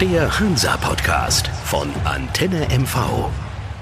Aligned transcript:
Der 0.00 0.40
Hansa-Podcast 0.40 1.48
von 1.66 1.90
Antenne 2.06 2.66
MV. 2.70 3.28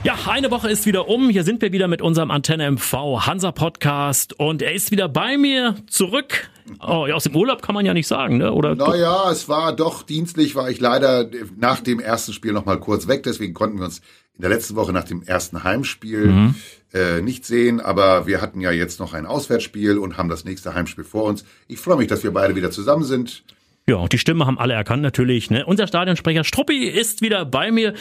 Ja, 0.03 0.17
eine 0.27 0.51
Woche 0.51 0.69
ist 0.69 0.85
wieder 0.85 1.07
um. 1.07 1.31
Hier 1.31 1.45
sind 1.45 1.63
wir 1.63 1.71
wieder 1.71 1.87
mit 1.87 2.03
unserem 2.03 2.33
Antenne 2.33 2.69
MV 2.73 2.93
Hansa 3.25 3.53
Podcast 3.53 4.33
und 4.33 4.61
er 4.61 4.73
ist 4.73 4.91
wieder 4.91 5.09
bei 5.09 5.39
mir 5.39 5.77
zurück. 5.87 6.51
Oh, 6.85 7.07
ja, 7.07 7.15
aus 7.15 7.23
dem 7.23 7.37
Urlaub 7.37 7.63
kann 7.63 7.77
man 7.77 7.87
ja 7.87 7.95
nicht 7.95 8.09
sagen, 8.09 8.39
ne? 8.39 8.53
Oder? 8.53 8.75
Naja, 8.75 9.31
es 9.31 9.49
war 9.49 9.73
doch 9.77 10.03
dienstlich, 10.03 10.57
war 10.57 10.69
ich 10.69 10.81
leider 10.81 11.31
nach 11.57 11.79
dem 11.79 12.01
ersten 12.01 12.33
Spiel 12.33 12.53
noch 12.53 12.65
mal 12.65 12.81
kurz 12.81 13.07
weg. 13.07 13.23
Deswegen 13.23 13.55
konnten 13.55 13.79
wir 13.79 13.85
uns 13.85 14.01
in 14.35 14.41
der 14.41 14.51
letzten 14.51 14.75
Woche 14.75 14.93
nach 14.93 15.05
dem 15.05 15.23
ersten 15.23 15.63
Heimspiel 15.63 16.27
mhm. 16.27 16.55
äh, 16.95 17.21
nicht 17.21 17.45
sehen. 17.47 17.81
Aber 17.81 18.27
wir 18.27 18.41
hatten 18.41 18.61
ja 18.61 18.73
jetzt 18.73 18.99
noch 18.99 19.15
ein 19.15 19.25
Auswärtsspiel 19.25 19.99
und 19.99 20.17
haben 20.17 20.29
das 20.29 20.45
nächste 20.45 20.75
Heimspiel 20.75 21.05
vor 21.05 21.23
uns. 21.23 21.45
Ich 21.69 21.79
freue 21.79 21.97
mich, 21.97 22.09
dass 22.09 22.25
wir 22.25 22.33
beide 22.33 22.57
wieder 22.57 22.73
zusammen 22.73 23.05
sind. 23.05 23.45
Ja, 23.89 24.07
die 24.07 24.19
Stimme 24.19 24.45
haben 24.45 24.59
alle 24.59 24.75
erkannt 24.75 25.03
natürlich. 25.03 25.51
Ne? 25.51 25.65
Unser 25.65 25.87
Stadionsprecher 25.87 26.45
Struppi 26.45 26.85
ist 26.85 27.23
wieder 27.23 27.47
bei 27.47 27.71
mir. 27.71 27.95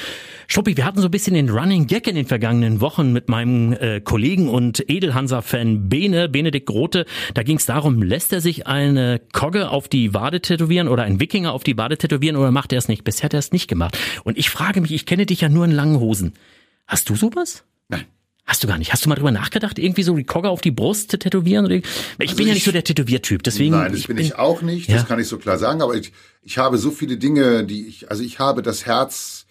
Struppi, 0.47 0.75
wir 0.75 0.83
hatten 0.83 0.99
so 0.99 1.07
ein 1.07 1.11
bisschen 1.11 1.33
den 1.33 1.49
Running 1.49 1.87
Gag 1.87 2.07
in 2.07 2.15
den 2.15 2.25
vergangenen 2.25 2.81
Wochen 2.81 3.13
mit 3.13 3.29
meinem 3.29 3.71
äh, 3.71 4.01
Kollegen 4.01 4.49
und 4.49 4.83
Edelhansa-Fan 4.89 5.87
Bene, 5.87 6.27
Benedikt 6.27 6.65
Grote. 6.65 7.05
Da 7.35 7.43
ging 7.43 7.55
es 7.55 7.65
darum, 7.65 8.03
lässt 8.03 8.33
er 8.33 8.41
sich 8.41 8.67
eine 8.67 9.21
Kogge 9.31 9.69
auf 9.69 9.87
die 9.87 10.13
Wade 10.13 10.41
tätowieren 10.41 10.89
oder 10.89 11.03
ein 11.03 11.21
Wikinger 11.21 11.53
auf 11.53 11.63
die 11.63 11.77
Wade 11.77 11.97
tätowieren 11.97 12.35
oder 12.35 12.51
macht 12.51 12.73
er 12.73 12.79
es 12.79 12.89
nicht? 12.89 13.05
Bisher 13.05 13.23
hat 13.23 13.33
er 13.33 13.39
es 13.39 13.53
nicht 13.53 13.69
gemacht. 13.69 13.97
Und 14.25 14.37
ich 14.37 14.49
frage 14.49 14.81
mich, 14.81 14.91
ich 14.91 15.05
kenne 15.05 15.25
dich 15.25 15.39
ja 15.39 15.47
nur 15.47 15.63
in 15.63 15.71
langen 15.71 16.01
Hosen. 16.01 16.33
Hast 16.85 17.09
du 17.09 17.15
sowas? 17.15 17.63
Nein. 17.87 18.03
Hast 18.47 18.63
du 18.63 18.67
gar 18.67 18.77
nicht. 18.77 18.93
Hast 18.93 19.03
du 19.03 19.09
mal 19.09 19.15
drüber 19.15 19.31
nachgedacht, 19.31 19.77
irgendwie 19.77 20.03
so 20.03 20.15
die 20.15 20.23
Kogge 20.23 20.47
auf 20.47 20.61
die 20.61 20.71
Brust 20.71 21.11
zu 21.11 21.19
tätowieren? 21.19 21.69
Ich 21.69 21.83
also 22.17 22.35
bin 22.37 22.47
ja 22.47 22.53
nicht 22.53 22.63
so 22.63 22.71
der 22.71 22.85
Tätowiertyp, 22.85 23.43
deswegen. 23.43 23.71
Nein, 23.71 23.91
das 23.91 23.99
ich 23.99 24.07
bin 24.07 24.17
ich 24.17 24.35
auch 24.35 24.61
nicht. 24.61 24.87
Das 24.87 25.01
ja. 25.01 25.03
kann 25.03 25.19
ich 25.19 25.27
so 25.27 25.37
klar 25.37 25.57
sagen. 25.57 25.81
Aber 25.81 25.95
ich, 25.95 26.13
ich 26.43 26.57
habe 26.57 26.77
so 26.77 26.91
viele 26.91 27.17
Dinge, 27.17 27.65
die 27.65 27.87
ich, 27.87 28.09
also 28.09 28.23
ich 28.23 28.39
habe 28.39 28.61
das 28.61 28.85
Herz, 28.85 29.47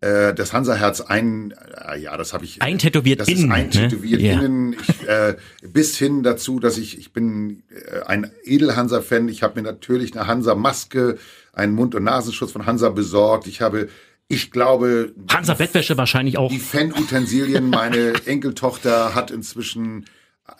äh, 0.00 0.34
das 0.34 0.52
Hansa-Herz 0.52 1.00
ein, 1.00 1.54
äh, 1.88 2.00
ja, 2.00 2.16
das 2.16 2.32
habe 2.32 2.44
ich. 2.44 2.60
Eintätowiert 2.60 3.20
das 3.20 3.28
innen. 3.28 3.50
Das 3.50 3.58
ist 3.58 3.64
eintätowiert 3.78 4.20
ne? 4.20 4.32
innen. 4.32 4.72
Ich, 4.72 5.08
äh, 5.08 5.36
bis 5.62 5.96
hin 5.96 6.24
dazu, 6.24 6.58
dass 6.58 6.76
ich, 6.76 6.98
ich 6.98 7.12
bin 7.12 7.62
äh, 7.70 8.00
ein 8.06 8.32
Edel-Hansa-Fan. 8.42 9.28
Ich 9.28 9.44
habe 9.44 9.62
mir 9.62 9.70
natürlich 9.70 10.16
eine 10.16 10.26
Hansa-Maske, 10.26 11.18
einen 11.52 11.76
Mund- 11.76 11.94
und 11.94 12.02
Nasenschutz 12.02 12.50
von 12.50 12.66
Hansa 12.66 12.88
besorgt. 12.88 13.46
Ich 13.46 13.60
habe 13.60 13.88
ich 14.30 14.52
glaube. 14.52 15.12
Hansa 15.28 15.54
Bettwäsche 15.54 15.96
wahrscheinlich 15.96 16.38
auch. 16.38 16.50
Die 16.50 16.60
Fan-Utensilien. 16.60 17.68
Meine 17.68 18.12
Enkeltochter 18.26 19.14
hat 19.14 19.30
inzwischen 19.30 20.06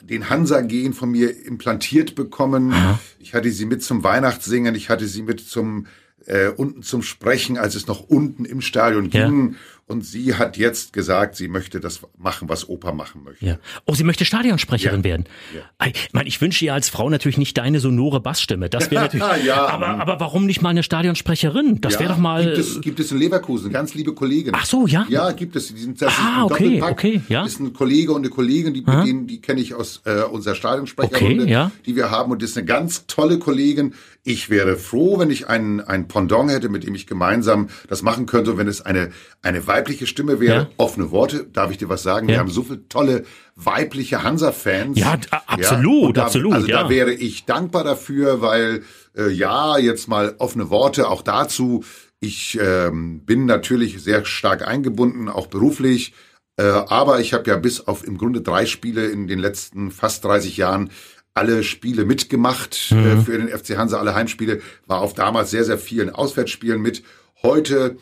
den 0.03 0.29
Hansa-Gen 0.29 0.93
von 0.93 1.11
mir 1.11 1.45
implantiert 1.47 2.15
bekommen. 2.15 2.73
Aha. 2.73 2.99
Ich 3.19 3.33
hatte 3.33 3.51
sie 3.51 3.67
mit 3.67 3.83
zum 3.83 4.03
Weihnachtssingen. 4.03 4.75
Ich 4.75 4.89
hatte 4.91 5.07
sie 5.07 5.23
mit 5.23 5.41
zum 5.41 5.87
äh, 6.27 6.49
unten 6.49 6.83
zum 6.83 7.03
Sprechen, 7.03 7.59
als 7.59 7.77
es 7.77 7.87
noch 7.87 8.01
unten 8.01 8.45
im 8.45 8.61
Stadion 8.61 9.09
ging. 9.09 9.53
Ja. 9.53 9.59
Und 9.91 10.07
sie 10.07 10.37
hat 10.37 10.57
jetzt 10.57 10.93
gesagt, 10.93 11.35
sie 11.35 11.49
möchte 11.49 11.81
das 11.81 12.03
machen, 12.17 12.49
was 12.49 12.69
Opa 12.69 12.93
machen 12.93 13.25
möchte. 13.25 13.45
Ja. 13.45 13.59
Oh, 13.87 13.95
sie 13.95 14.05
möchte 14.05 14.25
Stadionsprecherin 14.25 15.01
ja. 15.01 15.05
werden. 15.05 15.25
Ja. 15.53 15.87
Ich 15.89 16.13
meine, 16.13 16.29
ich 16.29 16.41
wünsche 16.41 16.65
ihr 16.65 16.75
als 16.75 16.89
Frau 16.89 17.11
natürlich 17.11 17.39
nicht 17.39 17.59
deine 17.59 17.81
sonore 17.81 18.21
Bassstimme. 18.21 18.71
Das 18.71 18.93
wäre 18.93 19.03
natürlich. 19.11 19.45
ja, 19.45 19.67
aber, 19.67 19.89
aber 19.89 20.21
warum 20.21 20.47
nicht 20.47 20.63
mal 20.63 20.69
eine 20.69 20.85
Stadionsprecherin? 20.85 21.81
Das 21.81 21.99
wäre 21.99 22.11
doch 22.11 22.19
mal. 22.19 22.45
Gibt 22.45 22.59
es, 22.59 22.81
gibt 22.81 23.01
es 23.01 23.11
in 23.11 23.19
Leverkusen, 23.19 23.73
ganz 23.73 23.95
liebe 23.95 24.15
Kollegin. 24.15 24.53
Ach 24.55 24.65
so, 24.65 24.87
ja. 24.87 25.07
Ja, 25.09 25.33
gibt 25.33 25.57
es. 25.57 25.75
Die 25.75 25.81
sind, 25.81 26.01
das 26.01 26.15
ah, 26.17 26.45
ist 26.45 26.53
okay, 26.53 26.81
okay, 26.83 27.21
ja. 27.29 27.43
Das 27.43 27.55
ist 27.55 27.61
ein 27.61 27.73
Kollege 27.73 28.13
und 28.13 28.21
eine 28.21 28.31
Kollegin, 28.31 28.73
die, 28.73 28.85
denen, 28.85 29.27
die 29.27 29.41
kenne 29.41 29.61
ich 29.61 29.75
aus 29.75 30.03
äh, 30.05 30.23
unserer 30.23 30.55
Stadionsprecherrunde, 30.55 31.43
okay, 31.43 31.53
ja. 31.53 31.73
die 31.85 31.97
wir 31.97 32.13
haben. 32.13 32.31
Und 32.31 32.43
das 32.43 32.51
ist 32.51 32.59
eine 32.59 32.67
ganz 32.67 33.07
tolle 33.09 33.41
Kollegin. 33.41 33.95
Ich 34.23 34.51
wäre 34.51 34.77
froh, 34.77 35.19
wenn 35.19 35.31
ich 35.31 35.49
ein, 35.49 35.81
ein 35.81 36.07
Pendant 36.07 36.51
hätte, 36.51 36.69
mit 36.69 36.87
dem 36.87 36.95
ich 36.95 37.07
gemeinsam 37.07 37.71
das 37.89 38.03
machen 38.03 38.27
könnte. 38.27 38.53
Und 38.53 38.59
wenn 38.59 38.69
es 38.69 38.83
eine, 38.83 39.11
eine 39.43 39.67
weibliche 39.81 40.07
Stimme 40.07 40.41
wäre, 40.41 40.57
ja. 40.57 40.69
offene 40.77 41.11
Worte, 41.11 41.47
darf 41.51 41.71
ich 41.71 41.79
dir 41.79 41.89
was 41.89 42.03
sagen? 42.03 42.29
Ja. 42.29 42.35
Wir 42.35 42.39
haben 42.41 42.51
so 42.51 42.63
viele 42.63 42.87
tolle 42.89 43.25
weibliche 43.57 44.23
Hansa-Fans. 44.23 44.99
Ja, 44.99 45.19
absolut, 45.47 46.17
da, 46.17 46.25
absolut. 46.25 46.53
Also 46.53 46.67
da 46.67 46.89
wäre 46.91 47.13
ich 47.13 47.47
dankbar 47.47 47.85
dafür, 47.85 48.43
weil 48.43 48.83
äh, 49.17 49.31
ja, 49.31 49.79
jetzt 49.79 50.07
mal 50.09 50.35
offene 50.39 50.69
Worte 50.69 51.09
auch 51.09 51.23
dazu. 51.23 51.83
Ich 52.21 52.59
ähm, 52.61 53.25
bin 53.25 53.47
natürlich 53.47 54.03
sehr 54.03 54.25
stark 54.27 54.67
eingebunden, 54.67 55.29
auch 55.29 55.47
beruflich. 55.47 56.13
Äh, 56.57 56.65
aber 56.65 57.21
ich 57.21 57.33
habe 57.33 57.49
ja 57.49 57.57
bis 57.57 57.87
auf 57.87 58.07
im 58.07 58.19
Grunde 58.19 58.43
drei 58.43 58.67
Spiele 58.67 59.07
in 59.07 59.27
den 59.27 59.39
letzten 59.39 59.91
fast 59.91 60.25
30 60.25 60.59
Jahren 60.59 60.91
alle 61.33 61.63
Spiele 61.63 62.05
mitgemacht 62.05 62.91
äh, 62.91 62.95
mhm. 62.95 63.07
äh, 63.07 63.23
für 63.23 63.39
den 63.39 63.49
FC 63.49 63.79
Hansa, 63.79 63.99
alle 63.99 64.15
Heimspiele, 64.15 64.61
war 64.87 65.01
auf 65.01 65.15
damals 65.15 65.51
sehr, 65.51 65.65
sehr 65.65 65.79
vielen 65.79 66.11
Auswärtsspielen 66.11 66.83
mit. 66.83 67.03
Heute 67.43 67.97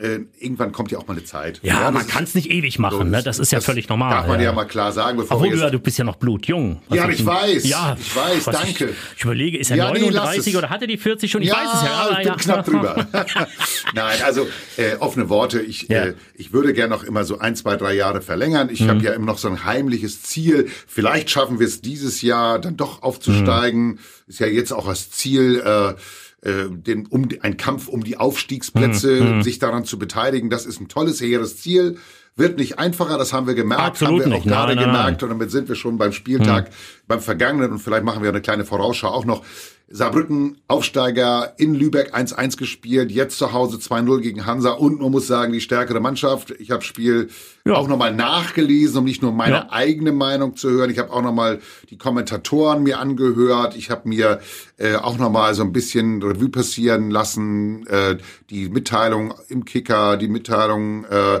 äh, 0.00 0.20
irgendwann 0.38 0.72
kommt 0.72 0.90
ja 0.90 0.98
auch 0.98 1.06
mal 1.06 1.14
eine 1.14 1.24
Zeit. 1.24 1.60
Ja, 1.62 1.82
ja 1.82 1.90
man 1.90 2.06
kann 2.06 2.24
es 2.24 2.34
nicht 2.34 2.50
ewig 2.50 2.78
machen, 2.78 2.98
so, 2.98 3.04
ne? 3.04 3.22
das 3.22 3.38
ist 3.38 3.52
ja 3.52 3.60
völlig 3.60 3.88
normal. 3.88 4.10
Darf 4.10 4.26
man 4.26 4.40
ja, 4.40 4.46
ja 4.46 4.52
mal 4.52 4.64
klar 4.64 4.92
sagen. 4.92 5.18
Bevor 5.18 5.36
Obwohl, 5.36 5.50
du, 5.50 5.70
du 5.70 5.78
bist 5.78 5.98
ja 5.98 6.04
noch 6.04 6.16
blutjung. 6.16 6.82
Ja, 6.88 7.08
ich, 7.08 7.20
ich 7.20 7.26
weiß. 7.26 7.68
Ja, 7.68 7.96
ich 7.98 8.16
weiß, 8.16 8.44
danke. 8.46 8.86
Ich, 8.86 9.16
ich, 9.16 9.24
überlege, 9.24 9.58
ist 9.58 9.70
er 9.70 9.76
ja, 9.76 9.90
39 9.90 10.52
nee, 10.52 10.58
oder 10.58 10.70
hatte 10.70 10.86
die 10.86 10.96
40 10.96 11.30
schon? 11.30 11.42
Ich 11.42 11.48
ja, 11.48 11.54
weiß 11.54 11.74
es 11.74 11.82
ja. 11.82 11.92
Aber, 11.92 12.10
ich 12.12 12.18
bin 12.18 12.26
ja. 12.26 12.34
knapp 12.36 12.64
drüber. 12.64 13.06
Nein, 13.94 14.22
also 14.24 14.48
äh, 14.76 14.96
offene 14.96 15.28
Worte. 15.28 15.60
Ich, 15.60 15.88
ja. 15.88 16.04
äh, 16.04 16.14
ich 16.34 16.52
würde 16.52 16.72
gerne 16.72 16.94
noch 16.94 17.04
immer 17.04 17.24
so 17.24 17.38
ein, 17.38 17.54
zwei, 17.56 17.76
drei 17.76 17.94
Jahre 17.94 18.22
verlängern. 18.22 18.70
Ich 18.70 18.80
mhm. 18.80 18.88
habe 18.88 19.02
ja 19.02 19.12
immer 19.12 19.26
noch 19.26 19.38
so 19.38 19.48
ein 19.48 19.64
heimliches 19.64 20.22
Ziel. 20.22 20.68
Vielleicht 20.86 21.30
schaffen 21.30 21.58
wir 21.58 21.66
es 21.66 21.80
dieses 21.80 22.22
Jahr 22.22 22.58
dann 22.58 22.76
doch 22.76 23.02
aufzusteigen. 23.02 23.86
Mhm. 23.86 23.98
Ist 24.26 24.40
ja 24.40 24.46
jetzt 24.46 24.72
auch 24.72 24.86
das 24.86 25.10
Ziel. 25.10 25.60
Äh, 25.64 25.94
äh, 26.42 26.68
den, 26.70 27.06
um 27.06 27.28
ein 27.42 27.56
Kampf 27.56 27.88
um 27.88 28.02
die 28.02 28.16
Aufstiegsplätze, 28.16 29.20
mhm. 29.20 29.42
sich 29.42 29.58
daran 29.58 29.84
zu 29.84 29.98
beteiligen. 29.98 30.50
Das 30.50 30.66
ist 30.66 30.80
ein 30.80 30.88
tolles, 30.88 31.20
hehres 31.20 31.60
Ziel. 31.60 31.98
Wird 32.36 32.58
nicht 32.58 32.78
einfacher, 32.78 33.18
das 33.18 33.32
haben 33.32 33.46
wir 33.46 33.54
gemerkt, 33.54 33.82
Absolut 33.82 34.22
haben 34.22 34.30
wir 34.30 34.38
auch 34.38 34.44
gerade 34.44 34.76
gemerkt 34.76 35.22
und 35.22 35.28
damit 35.30 35.50
sind 35.50 35.68
wir 35.68 35.74
schon 35.74 35.98
beim 35.98 36.12
Spieltag, 36.12 36.70
mhm. 36.70 36.74
beim 37.08 37.20
vergangenen 37.20 37.72
und 37.72 37.80
vielleicht 37.80 38.04
machen 38.04 38.22
wir 38.22 38.30
eine 38.30 38.40
kleine 38.40 38.64
Vorausschau 38.64 39.08
auch 39.08 39.24
noch. 39.24 39.44
Saarbrücken, 39.92 40.58
Aufsteiger 40.68 41.54
in 41.56 41.74
Lübeck 41.74 42.14
1-1 42.14 42.56
gespielt, 42.56 43.10
jetzt 43.10 43.38
zu 43.38 43.52
Hause 43.52 43.78
2-0 43.78 44.20
gegen 44.20 44.46
Hansa 44.46 44.70
und 44.70 45.00
man 45.00 45.10
muss 45.10 45.26
sagen, 45.26 45.52
die 45.52 45.60
stärkere 45.60 45.98
Mannschaft. 45.98 46.52
Ich 46.60 46.70
habe 46.70 46.84
Spiel 46.84 47.28
ja. 47.64 47.74
auch 47.74 47.88
nochmal 47.88 48.14
nachgelesen, 48.14 48.98
um 48.98 49.04
nicht 49.04 49.20
nur 49.20 49.32
meine 49.32 49.54
ja. 49.54 49.66
eigene 49.70 50.12
Meinung 50.12 50.54
zu 50.54 50.70
hören. 50.70 50.90
Ich 50.90 50.98
habe 51.00 51.12
auch 51.12 51.22
nochmal 51.22 51.58
die 51.90 51.98
Kommentatoren 51.98 52.84
mir 52.84 53.00
angehört. 53.00 53.76
Ich 53.76 53.90
habe 53.90 54.08
mir 54.08 54.38
äh, 54.76 54.94
auch 54.94 55.18
nochmal 55.18 55.54
so 55.54 55.62
ein 55.62 55.72
bisschen 55.72 56.22
Revue 56.22 56.50
passieren 56.50 57.10
lassen, 57.10 57.84
äh, 57.88 58.16
die 58.48 58.68
Mitteilung 58.68 59.34
im 59.48 59.64
Kicker, 59.64 60.16
die 60.16 60.28
Mitteilung 60.28 61.04
äh, 61.06 61.40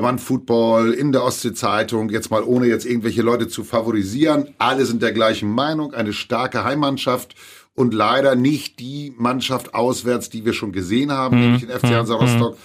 bei 0.00 0.08
One 0.08 0.18
Football, 0.18 0.92
in 0.92 1.12
der 1.12 1.22
Ostsee-Zeitung, 1.22 2.10
jetzt 2.10 2.28
mal 2.30 2.42
ohne 2.42 2.66
jetzt 2.66 2.84
irgendwelche 2.84 3.22
Leute 3.22 3.46
zu 3.46 3.62
favorisieren. 3.62 4.48
Alle 4.58 4.86
sind 4.86 5.02
der 5.02 5.12
gleichen 5.12 5.48
Meinung, 5.48 5.94
eine 5.94 6.12
starke 6.12 6.64
Heimmannschaft 6.64 7.36
und 7.74 7.94
leider 7.94 8.34
nicht 8.34 8.80
die 8.80 9.14
Mannschaft 9.16 9.74
auswärts, 9.74 10.30
die 10.30 10.44
wir 10.44 10.52
schon 10.52 10.72
gesehen 10.72 11.12
haben, 11.12 11.36
mhm. 11.36 11.42
nämlich 11.42 11.66
den 11.66 11.70
FC 11.70 11.94
Hansa 11.94 12.14
Rostock. 12.14 12.56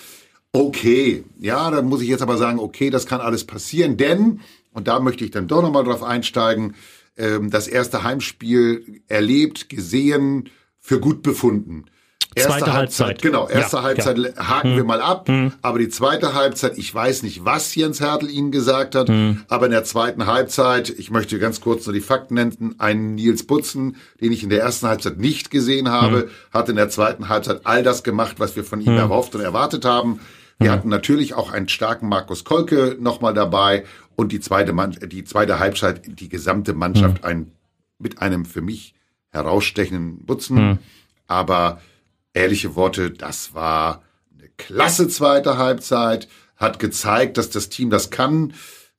Okay, 0.54 1.24
ja, 1.40 1.70
da 1.70 1.84
muss 1.84 2.02
ich 2.02 2.10
jetzt 2.10 2.24
aber 2.24 2.38
sagen, 2.38 2.58
okay, 2.58 2.90
das 2.90 3.06
kann 3.06 3.22
alles 3.22 3.44
passieren, 3.44 3.98
denn, 3.98 4.40
und 4.74 4.88
da 4.88 5.00
möchte 5.00 5.24
ich 5.24 5.30
dann 5.30 5.48
doch 5.48 5.62
nochmal 5.62 5.84
drauf 5.84 6.02
einsteigen, 6.02 6.74
ähm, 7.16 7.52
das 7.52 7.68
erste 7.68 8.02
Heimspiel 8.02 9.04
erlebt, 9.08 9.70
gesehen, 9.70 10.50
für 10.80 11.00
gut 11.00 11.22
befunden. 11.22 11.86
Erste 12.36 12.52
zweite 12.52 12.74
Halbzeit. 12.74 13.08
Halbzeit. 13.08 13.22
Genau, 13.24 13.48
erste 13.50 13.78
ja, 13.78 13.84
Halbzeit 13.84 14.18
ja. 14.18 14.48
haken 14.48 14.72
hm. 14.72 14.78
wir 14.78 14.84
mal 14.84 15.02
ab. 15.02 15.28
Hm. 15.28 15.52
Aber 15.64 15.80
die 15.80 15.90
zweite 15.90 16.36
Halbzeit, 16.36 16.78
ich 16.78 16.94
weiß 16.94 17.24
nicht, 17.24 17.44
was 17.44 17.74
Jens 17.74 18.00
Hertel 18.00 18.30
Ihnen 18.30 18.52
gesagt 18.52 18.94
hat, 18.94 19.10
hm. 19.10 19.44
aber 19.48 19.66
in 19.66 19.72
der 19.72 19.84
zweiten 19.84 20.28
Halbzeit, 20.28 20.90
ich 20.90 21.10
möchte 21.10 21.40
ganz 21.40 21.60
kurz 21.60 21.88
nur 21.88 21.94
die 21.94 22.02
Fakten 22.02 22.36
nennen, 22.36 22.76
einen 22.78 23.16
Nils 23.16 23.48
Butzen, 23.48 23.96
den 24.22 24.32
ich 24.32 24.44
in 24.44 24.50
der 24.50 24.62
ersten 24.62 24.88
Halbzeit 24.88 25.18
nicht 25.18 25.50
gesehen 25.50 25.90
habe, 25.90 26.22
hm. 26.22 26.30
hat 26.54 26.70
in 26.70 26.76
der 26.76 26.90
zweiten 26.90 27.30
Halbzeit 27.30 27.62
all 27.64 27.82
das 27.82 28.04
gemacht, 28.04 28.36
was 28.38 28.56
wir 28.56 28.64
von 28.64 28.80
ihm 28.80 28.88
hm. 28.88 28.98
erhofft 28.98 29.34
und 29.34 29.42
erwartet 29.42 29.84
haben. 29.84 30.20
Wir 30.60 30.72
hm. 30.72 30.78
hatten 30.78 30.90
natürlich 30.90 31.34
auch 31.34 31.52
einen 31.52 31.68
starken 31.68 32.10
Markus 32.10 32.44
Kolke 32.44 32.96
nochmal 33.00 33.34
dabei 33.34 33.86
und 34.16 34.32
die 34.32 34.40
zweite, 34.40 34.72
Mann, 34.72 34.92
die 34.92 35.24
zweite 35.24 35.58
Halbzeit, 35.58 36.02
die 36.06 36.30
gesamte 36.30 36.74
Mannschaft 36.74 37.24
ein, 37.24 37.52
mit 37.98 38.22
einem 38.22 38.46
für 38.46 38.62
mich 38.62 38.94
herausstechenden 39.32 40.26
Butzen. 40.26 40.80
Aber 41.28 41.80
ehrliche 42.40 42.76
Worte, 42.76 43.12
das 43.12 43.54
war 43.54 44.04
eine 44.38 44.50
klasse 44.58 45.10
zweite 45.10 45.58
Halbzeit, 45.58 46.30
hat 46.56 46.80
gezeigt, 46.80 47.38
dass 47.38 47.50
das 47.50 47.70
Team 47.70 47.90
das 47.90 48.10
kann. 48.10 48.54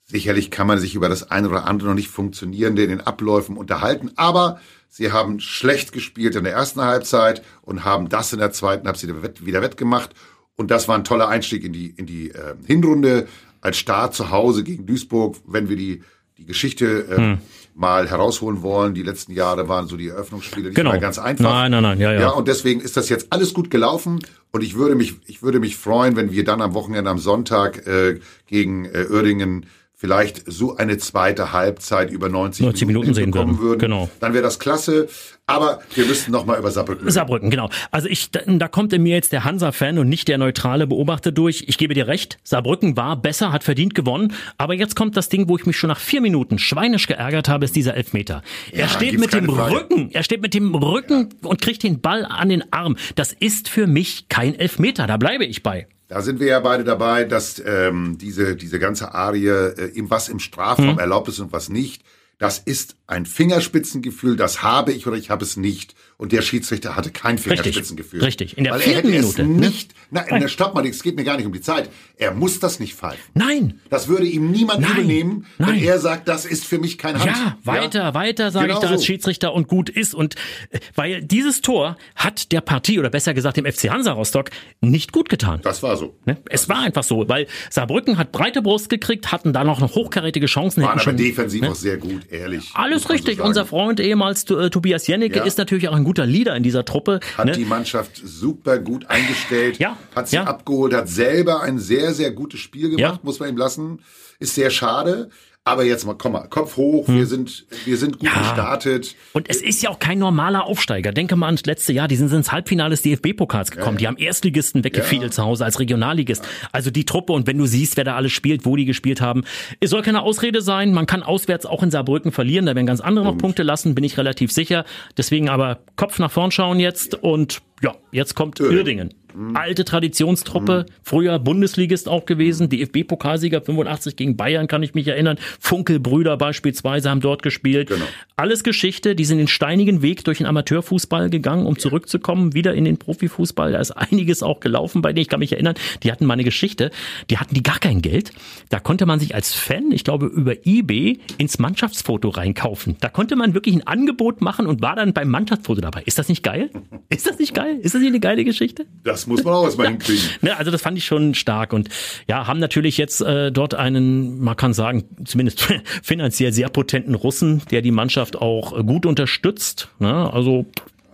Sicherlich 0.04 0.50
kann 0.50 0.66
man 0.66 0.78
sich 0.78 0.94
über 0.94 1.08
das 1.08 1.30
eine 1.30 1.48
oder 1.48 1.66
andere 1.66 1.88
noch 1.88 1.94
nicht 1.94 2.10
funktionierende 2.10 2.82
in 2.82 2.90
den 2.90 3.00
Abläufen 3.00 3.56
unterhalten, 3.56 4.10
aber 4.16 4.60
sie 4.88 5.12
haben 5.12 5.40
schlecht 5.40 5.92
gespielt 5.92 6.34
in 6.36 6.44
der 6.44 6.52
ersten 6.52 6.82
Halbzeit 6.82 7.42
und 7.62 7.84
haben 7.84 8.08
das 8.08 8.32
in 8.32 8.40
der 8.40 8.52
zweiten 8.52 8.86
Halbzeit 8.86 9.10
wieder 9.46 9.62
wettgemacht. 9.62 10.10
Und 10.56 10.70
das 10.70 10.88
war 10.88 10.96
ein 10.96 11.04
toller 11.04 11.28
Einstieg 11.28 11.64
in 11.64 11.72
die, 11.72 11.90
in 11.96 12.04
die 12.04 12.30
äh, 12.30 12.56
Hinrunde 12.66 13.26
als 13.62 13.78
Start 13.78 14.14
zu 14.14 14.30
Hause 14.30 14.64
gegen 14.64 14.84
Duisburg, 14.84 15.36
wenn 15.46 15.68
wir 15.70 15.76
die 15.76 16.02
die 16.40 16.46
Geschichte 16.46 17.06
äh, 17.08 17.16
hm. 17.16 17.38
mal 17.74 18.08
herausholen 18.08 18.62
wollen. 18.62 18.94
Die 18.94 19.02
letzten 19.02 19.32
Jahre 19.32 19.68
waren 19.68 19.86
so 19.86 19.96
die 19.96 20.08
Eröffnungsspiele 20.08 20.68
nicht 20.68 20.76
genau. 20.76 20.90
mal 20.90 20.98
ganz 20.98 21.18
einfach. 21.18 21.44
Nein, 21.44 21.70
nein, 21.70 21.82
nein, 21.82 22.00
ja, 22.00 22.12
ja. 22.12 22.20
Ja, 22.20 22.28
und 22.30 22.48
deswegen 22.48 22.80
ist 22.80 22.96
das 22.96 23.08
jetzt 23.08 23.28
alles 23.30 23.52
gut 23.52 23.70
gelaufen 23.70 24.18
und 24.50 24.64
ich 24.64 24.74
würde 24.74 24.94
mich, 24.94 25.16
ich 25.26 25.42
würde 25.42 25.60
mich 25.60 25.76
freuen, 25.76 26.16
wenn 26.16 26.32
wir 26.32 26.44
dann 26.44 26.62
am 26.62 26.74
Wochenende, 26.74 27.10
am 27.10 27.18
Sonntag 27.18 27.86
äh, 27.86 28.18
gegen 28.46 28.86
äh, 28.86 29.06
Uerdingen 29.10 29.66
vielleicht 29.94 30.50
so 30.50 30.76
eine 30.76 30.96
zweite 30.96 31.52
Halbzeit 31.52 32.10
über 32.10 32.30
90, 32.30 32.64
90 32.64 32.86
Minuten 32.86 33.12
sehen 33.12 33.34
würden. 33.34 33.58
würden. 33.58 33.78
Genau. 33.78 34.08
Dann 34.18 34.32
wäre 34.32 34.42
das 34.42 34.58
klasse. 34.58 35.08
Aber 35.50 35.80
wir 35.94 36.06
müssten 36.06 36.32
noch 36.32 36.44
mal 36.46 36.58
über 36.58 36.70
Saarbrücken 36.70 37.02
reden. 37.04 37.12
Saarbrücken, 37.12 37.50
genau. 37.50 37.68
Also 37.90 38.08
ich, 38.08 38.30
da, 38.30 38.68
kommt 38.68 38.92
in 38.92 39.02
mir 39.02 39.14
jetzt 39.14 39.32
der 39.32 39.44
Hansa-Fan 39.44 39.98
und 39.98 40.08
nicht 40.08 40.28
der 40.28 40.38
neutrale 40.38 40.86
Beobachter 40.86 41.32
durch. 41.32 41.64
Ich 41.66 41.78
gebe 41.78 41.94
dir 41.94 42.06
recht, 42.06 42.38
Saarbrücken 42.44 42.96
war 42.96 43.16
besser, 43.20 43.52
hat 43.52 43.64
verdient 43.64 43.94
gewonnen. 43.94 44.32
Aber 44.58 44.74
jetzt 44.74 44.96
kommt 44.96 45.16
das 45.16 45.28
Ding, 45.28 45.48
wo 45.48 45.56
ich 45.56 45.66
mich 45.66 45.76
schon 45.76 45.88
nach 45.88 45.98
vier 46.00 46.20
Minuten 46.20 46.58
schweinisch 46.58 47.06
geärgert 47.06 47.48
habe, 47.48 47.64
ist 47.64 47.76
dieser 47.76 47.94
Elfmeter. 47.94 48.42
Er 48.72 48.80
Ja, 48.80 48.88
steht 48.88 49.10
gibt's 49.10 49.32
mit 49.34 49.42
dem 49.44 49.54
Frage. 49.54 49.74
Rücken, 49.74 50.10
er 50.12 50.22
steht 50.22 50.42
mit 50.42 50.54
dem 50.54 50.74
Rücken 50.74 51.28
und 51.42 51.60
kriegt 51.60 51.82
den 51.82 52.00
Ball 52.00 52.24
an 52.24 52.48
den 52.48 52.72
Arm. 52.72 52.96
Das 53.16 53.32
ist 53.32 53.68
für 53.68 53.86
mich 53.86 54.28
kein 54.28 54.54
Elfmeter, 54.54 55.06
da 55.06 55.16
bleibe 55.16 55.44
ich 55.44 55.62
bei. 55.62 55.86
Da 56.08 56.22
sind 56.22 56.40
wir 56.40 56.48
ja 56.48 56.58
beide 56.60 56.82
dabei, 56.82 57.22
dass 57.24 57.62
ähm, 57.64 58.18
diese, 58.18 58.56
diese 58.56 58.80
ganze 58.80 59.14
Arie, 59.14 59.46
äh, 59.46 59.92
was 60.08 60.28
im 60.28 60.40
Strafraum 60.40 60.90
Hm. 60.92 60.98
erlaubt 60.98 61.28
ist 61.28 61.38
und 61.38 61.52
was 61.52 61.68
nicht, 61.68 62.02
das 62.40 62.58
ist 62.58 62.96
ein 63.06 63.26
Fingerspitzengefühl, 63.26 64.34
das 64.34 64.62
habe 64.62 64.92
ich 64.92 65.06
oder 65.06 65.16
ich 65.18 65.28
habe 65.28 65.44
es 65.44 65.58
nicht. 65.58 65.94
Und 66.16 66.32
der 66.32 66.40
Schiedsrichter 66.40 66.96
hatte 66.96 67.10
kein 67.10 67.36
Fingerspitzengefühl. 67.36 68.22
Richtig. 68.22 68.56
In 68.56 68.64
der 68.64 68.72
Weil 68.74 68.80
vierten 68.80 69.12
er 69.12 69.20
Minute, 69.20 69.44
ne? 69.44 69.66
es 69.66 69.70
nicht, 69.70 69.94
na, 70.10 70.24
na, 70.30 70.48
stopp 70.48 70.74
mal, 70.74 70.86
es 70.86 71.02
geht 71.02 71.16
mir 71.16 71.24
gar 71.24 71.36
nicht 71.36 71.44
um 71.44 71.52
die 71.52 71.60
Zeit. 71.60 71.90
Er 72.16 72.32
muss 72.32 72.58
das 72.58 72.80
nicht 72.80 72.94
pfeifen. 72.94 73.20
Nein, 73.34 73.80
Das 73.90 74.08
würde 74.08 74.24
ihm 74.26 74.50
niemand 74.50 74.80
Nein. 74.80 74.92
übernehmen, 74.92 75.46
wenn 75.58 75.66
Nein. 75.68 75.82
er 75.82 75.98
sagt, 75.98 76.28
das 76.28 76.46
ist 76.46 76.64
für 76.64 76.78
mich 76.78 76.96
kein 76.96 77.18
Hand. 77.18 77.26
Ja, 77.26 77.58
weiter, 77.64 78.14
weiter, 78.14 78.50
sage 78.50 78.68
Genau 78.68 78.80
ich 78.80 78.86
da 78.86 78.92
als. 78.92 79.04
Schiedsrichter 79.04 79.52
und 79.52 79.68
gut 79.68 79.90
ist. 79.90 80.14
Und 80.14 80.36
äh, 80.70 80.80
weil 80.94 81.22
dieses 81.22 81.60
Tor 81.60 81.98
hat 82.14 82.52
der 82.52 82.62
Partie 82.62 82.98
oder 82.98 83.10
besser 83.10 83.34
gesagt 83.34 83.58
dem 83.58 83.66
FC 83.66 83.90
Hansa 83.90 84.12
Rostock 84.12 84.48
nicht 84.80 85.12
gut 85.12 85.28
getan. 85.28 85.60
Das 85.62 85.82
war 85.82 85.98
so. 85.98 86.16
Ne? 86.24 86.38
Es 86.48 86.70
war 86.70 86.80
einfach 86.80 87.04
so, 87.04 87.28
weil 87.28 87.46
Saarbrücken 87.68 88.16
hat 88.16 88.32
breite 88.32 88.62
Brust 88.62 88.88
gekriegt, 88.88 89.30
hatten 89.30 89.52
da 89.52 89.62
noch 89.62 89.80
hochkarätige 89.80 90.46
Chancen. 90.46 90.82
Waren 90.82 90.92
aber 90.92 91.00
schon, 91.00 91.16
defensiv 91.18 91.60
ne? 91.60 91.70
auch 91.70 91.74
sehr 91.74 91.98
gut, 91.98 92.29
ehrlich. 92.30 92.70
Alles 92.74 93.02
so 93.04 93.08
richtig. 93.10 93.36
sagen. 93.38 93.48
Unser 93.48 93.66
Freund 93.66 94.00
ehemals 94.00 94.48
äh, 94.50 94.70
Tobias 94.70 95.06
Jennecke 95.06 95.38
Ja. 95.38 95.44
ist 95.44 95.58
natürlich 95.58 95.88
auch 95.88 95.94
ein 95.94 96.04
guter 96.04 96.26
Leader 96.26 96.54
in 96.56 96.62
dieser 96.62 96.84
Truppe. 96.84 97.20
hat 97.36 97.46
ne? 97.46 97.52
die 97.52 97.64
Mannschaft 97.64 98.20
super 98.24 98.78
gut 98.78 99.06
eingestellt, 99.08 99.78
Ja, 99.78 99.96
hat 100.14 100.28
sie 100.28 100.36
ja. 100.36 100.44
abgeholt, 100.44 100.94
hat 100.94 101.08
selber 101.08 101.62
ein 101.62 101.78
sehr, 101.78 102.12
sehr 102.14 102.30
gutes 102.30 102.60
Spiel 102.60 102.90
gemacht, 102.90 103.24
muss 103.24 103.40
man 103.40 103.48
ihm 103.48 103.56
lassen. 103.56 104.00
Ist 104.38 104.54
sehr 104.54 104.70
schade. 104.70 105.28
Aber 105.64 105.84
jetzt 105.84 106.06
mal, 106.06 106.14
komm 106.14 106.32
mal, 106.32 106.48
Kopf 106.48 106.78
hoch, 106.78 107.06
wir 107.06 107.26
sind, 107.26 107.66
wir 107.84 107.98
sind 107.98 108.18
gut 108.18 108.28
Hm. 108.28 108.34
Ja. 108.34 108.40
gestartet. 108.40 109.14
Und 109.34 109.48
es 109.50 109.60
ist 109.60 109.82
ja 109.82 109.90
auch 109.90 109.98
kein 109.98 110.18
normaler 110.18 110.64
Aufsteiger. 110.64 111.12
Denke 111.12 111.36
mal 111.36 111.46
ans 111.46 111.66
letzte 111.66 111.92
Jahr, 111.92 112.08
die 112.08 112.16
sind 112.16 112.32
ins 112.32 112.50
Halbfinale 112.50 112.90
des 112.90 113.02
DFB-Pokals 113.02 113.70
gekommen. 113.70 113.98
Die 113.98 114.06
haben 114.06 114.16
Erstligisten 114.16 114.84
weggefiedelt 114.84 115.34
zu 115.34 115.44
Hause 115.44 115.66
als 115.66 115.78
Regionalligist. 115.78 116.42
Also 116.72 116.90
die 116.90 117.04
Truppe 117.04 117.34
und 117.34 117.46
wenn 117.46 117.58
du 117.58 117.66
siehst, 117.66 117.98
wer 117.98 118.04
da 118.04 118.16
alles 118.16 118.32
spielt, 118.32 118.64
wo 118.64 118.74
die 118.74 118.86
gespielt 118.86 119.20
haben, 119.20 119.44
es 119.80 119.90
soll 119.90 120.00
keine 120.00 120.22
Ausrede 120.22 120.62
sein. 120.62 120.92
Man 120.94 121.06
kann 121.06 121.22
auswärts 121.22 121.66
auch 121.66 121.82
in 121.82 121.90
Saarbrücken 121.90 122.32
verlieren. 122.32 122.64
Da 122.64 122.74
werden 122.74 122.86
ganz 122.86 123.02
andere 123.02 123.26
noch 123.26 123.36
Punkte 123.36 123.62
lassen, 123.62 123.94
bin 123.94 124.02
ich 124.04 124.16
relativ 124.16 124.50
sicher. 124.52 124.86
Deswegen 125.18 125.50
aber 125.50 125.80
Kopf 125.96 126.18
nach 126.18 126.30
vorn 126.30 126.50
schauen 126.52 126.80
jetzt 126.80 127.14
und 127.22 127.60
ja, 127.80 127.94
jetzt 128.12 128.34
kommt 128.34 128.60
Uerdingen. 128.60 129.14
Alte 129.54 129.84
Traditionstruppe, 129.84 130.86
früher 131.02 131.38
Bundesligist 131.38 132.08
auch 132.08 132.26
gewesen, 132.26 132.68
DFB-Pokalsieger 132.68 133.62
85 133.62 134.16
gegen 134.16 134.36
Bayern, 134.36 134.66
kann 134.66 134.82
ich 134.82 134.94
mich 134.94 135.06
erinnern. 135.06 135.38
Funkelbrüder 135.60 136.36
beispielsweise 136.36 137.10
haben 137.10 137.20
dort 137.20 137.42
gespielt. 137.42 137.88
Genau. 137.88 138.04
Alles 138.36 138.64
Geschichte, 138.64 139.14
die 139.14 139.24
sind 139.24 139.38
den 139.38 139.48
steinigen 139.48 140.02
Weg 140.02 140.24
durch 140.24 140.38
den 140.38 140.46
Amateurfußball 140.46 141.30
gegangen, 141.30 141.66
um 141.66 141.78
zurückzukommen, 141.78 142.54
wieder 142.54 142.74
in 142.74 142.84
den 142.84 142.98
Profifußball. 142.98 143.72
Da 143.72 143.78
ist 143.78 143.92
einiges 143.92 144.42
auch 144.42 144.60
gelaufen 144.60 145.02
bei 145.02 145.12
denen. 145.12 145.22
Ich 145.22 145.28
kann 145.28 145.40
mich 145.40 145.52
erinnern, 145.52 145.74
die 146.02 146.10
hatten 146.10 146.26
mal 146.26 146.34
eine 146.34 146.44
Geschichte, 146.44 146.90
die 147.30 147.38
hatten 147.38 147.54
die 147.54 147.62
gar 147.62 147.78
kein 147.78 148.02
Geld. 148.02 148.32
Da 148.68 148.80
konnte 148.80 149.06
man 149.06 149.20
sich 149.20 149.34
als 149.34 149.54
Fan, 149.54 149.92
ich 149.92 150.04
glaube, 150.04 150.26
über 150.26 150.66
Ebay 150.66 151.20
ins 151.38 151.58
Mannschaftsfoto 151.58 152.30
reinkaufen. 152.30 152.96
Da 153.00 153.08
konnte 153.08 153.36
man 153.36 153.54
wirklich 153.54 153.74
ein 153.74 153.86
Angebot 153.86 154.40
machen 154.40 154.66
und 154.66 154.82
war 154.82 154.96
dann 154.96 155.12
beim 155.12 155.28
Mannschaftsfoto 155.28 155.80
dabei. 155.80 156.02
Ist 156.04 156.18
das 156.18 156.28
nicht 156.28 156.42
geil? 156.42 156.70
Ist 157.08 157.28
das 157.28 157.38
nicht 157.38 157.54
geil? 157.54 157.69
Ist 157.80 157.94
das 157.94 158.00
nicht 158.00 158.08
eine 158.10 158.20
geile 158.20 158.44
Geschichte? 158.44 158.86
Das 159.04 159.26
muss 159.26 159.44
man 159.44 159.54
auch 159.54 159.64
erstmal 159.64 159.86
hinkriegen. 159.88 160.24
Ne, 160.42 160.56
also 160.56 160.70
das 160.70 160.82
fand 160.82 160.98
ich 160.98 161.04
schon 161.04 161.34
stark 161.34 161.72
und 161.72 161.88
ja, 162.28 162.46
haben 162.46 162.60
natürlich 162.60 162.96
jetzt 162.98 163.20
äh, 163.20 163.50
dort 163.52 163.74
einen, 163.74 164.40
man 164.40 164.56
kann 164.56 164.72
sagen, 164.74 165.04
zumindest 165.24 165.66
finanziell 166.02 166.52
sehr 166.52 166.68
potenten 166.68 167.14
Russen, 167.14 167.62
der 167.70 167.82
die 167.82 167.90
Mannschaft 167.92 168.36
auch 168.36 168.84
gut 168.86 169.06
unterstützt. 169.06 169.88
Ne? 169.98 170.32
Also 170.32 170.66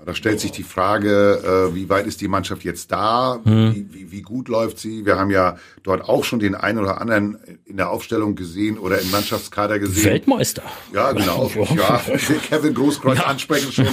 Da 0.04 0.14
stellt 0.14 0.38
sich 0.40 0.52
die 0.52 0.62
Frage, 0.62 1.68
äh, 1.70 1.74
wie 1.74 1.88
weit 1.88 2.06
ist 2.06 2.20
die 2.20 2.28
Mannschaft 2.28 2.62
jetzt 2.64 2.92
da? 2.92 3.40
Hm. 3.44 3.74
Wie, 3.74 3.86
wie, 3.92 4.12
wie 4.12 4.22
gut 4.22 4.48
läuft 4.48 4.78
sie? 4.78 5.04
Wir 5.04 5.16
haben 5.18 5.30
ja 5.30 5.56
dort 5.82 6.02
auch 6.08 6.22
schon 6.24 6.38
den 6.38 6.54
einen 6.54 6.78
oder 6.78 7.00
anderen 7.00 7.38
in 7.64 7.76
der 7.76 7.90
Aufstellung 7.90 8.36
gesehen 8.36 8.78
oder 8.78 9.00
im 9.00 9.10
Mannschaftskader 9.10 9.78
gesehen. 9.80 10.04
Weltmeister. 10.12 10.62
Ja, 10.94 11.12
genau. 11.12 11.50
Ja, 11.76 12.00
Kevin 12.48 12.74
Großkreuz 12.74 13.18
Ja. 13.18 13.24
ansprechen 13.26 13.72
schon. 13.72 13.88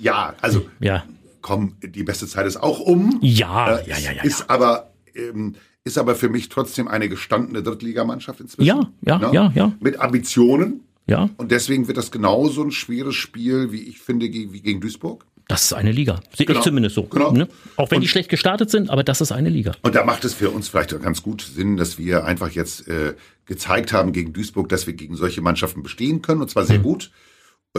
Ja, 0.00 0.34
also 0.42 0.66
Ja. 0.80 1.04
Komm, 1.40 1.76
die 1.82 2.02
beste 2.04 2.26
Zeit 2.26 2.46
ist 2.46 2.56
auch 2.56 2.80
um. 2.80 3.18
Ja, 3.22 3.78
Äh, 3.78 3.88
ja, 3.88 3.98
ja, 3.98 4.12
ja, 4.12 4.22
Ist 4.22 4.48
aber 4.50 4.90
ähm, 5.14 5.54
ist 5.84 5.96
aber 5.98 6.14
für 6.14 6.28
mich 6.28 6.48
trotzdem 6.50 6.86
eine 6.88 7.08
gestandene 7.08 7.62
Drittligamannschaft 7.62 8.40
inzwischen. 8.40 8.66
Ja, 8.66 8.90
ja, 9.06 9.18
Ne? 9.18 9.30
ja, 9.32 9.52
ja. 9.54 9.72
Mit 9.80 9.98
Ambitionen. 10.00 10.80
Ja, 11.06 11.30
Und 11.38 11.50
deswegen 11.50 11.86
wird 11.88 11.96
das 11.96 12.10
genauso 12.10 12.62
ein 12.62 12.70
schweres 12.70 13.14
Spiel, 13.14 13.72
wie 13.72 13.80
ich 13.82 13.98
finde, 13.98 14.26
wie 14.26 14.60
gegen 14.60 14.80
Duisburg. 14.82 15.24
das 15.50 15.62
ist 15.64 15.72
eine 15.72 15.90
Liga. 15.92 16.20
Sehe 16.36 16.44
Genau. 16.44 16.58
ich 16.58 16.64
zumindest 16.66 16.94
so. 16.96 17.04
Genau. 17.04 17.32
Ne? 17.32 17.48
Auch 17.76 17.90
wenn 17.90 17.96
Und- 17.96 18.02
die 18.02 18.08
schlecht 18.08 18.28
gestartet 18.28 18.68
sind, 18.68 18.90
aber 18.90 19.02
das 19.02 19.22
ist 19.22 19.32
eine 19.32 19.48
Liga. 19.48 19.72
Und 19.80 19.94
da 19.94 20.04
macht 20.04 20.26
es 20.26 20.34
für 20.34 20.50
uns 20.50 20.68
vielleicht 20.68 20.92
auch 20.92 21.00
ganz 21.00 21.22
gut 21.22 21.40
Sinn, 21.40 21.78
dass 21.78 21.96
wir 21.96 22.26
einfach 22.26 22.50
jetzt 22.50 22.86
äh, 22.88 23.14
gezeigt 23.46 23.94
haben 23.94 24.12
gegen 24.12 24.34
Duisburg, 24.34 24.68
dass 24.68 24.86
wir 24.86 24.92
gegen 24.92 25.16
solche 25.16 25.40
Mannschaften 25.40 25.82
bestehen 25.82 26.20
können, 26.20 26.42
und 26.42 26.50
zwar 26.50 26.66
sehr 26.66 26.80
gut. 26.80 27.10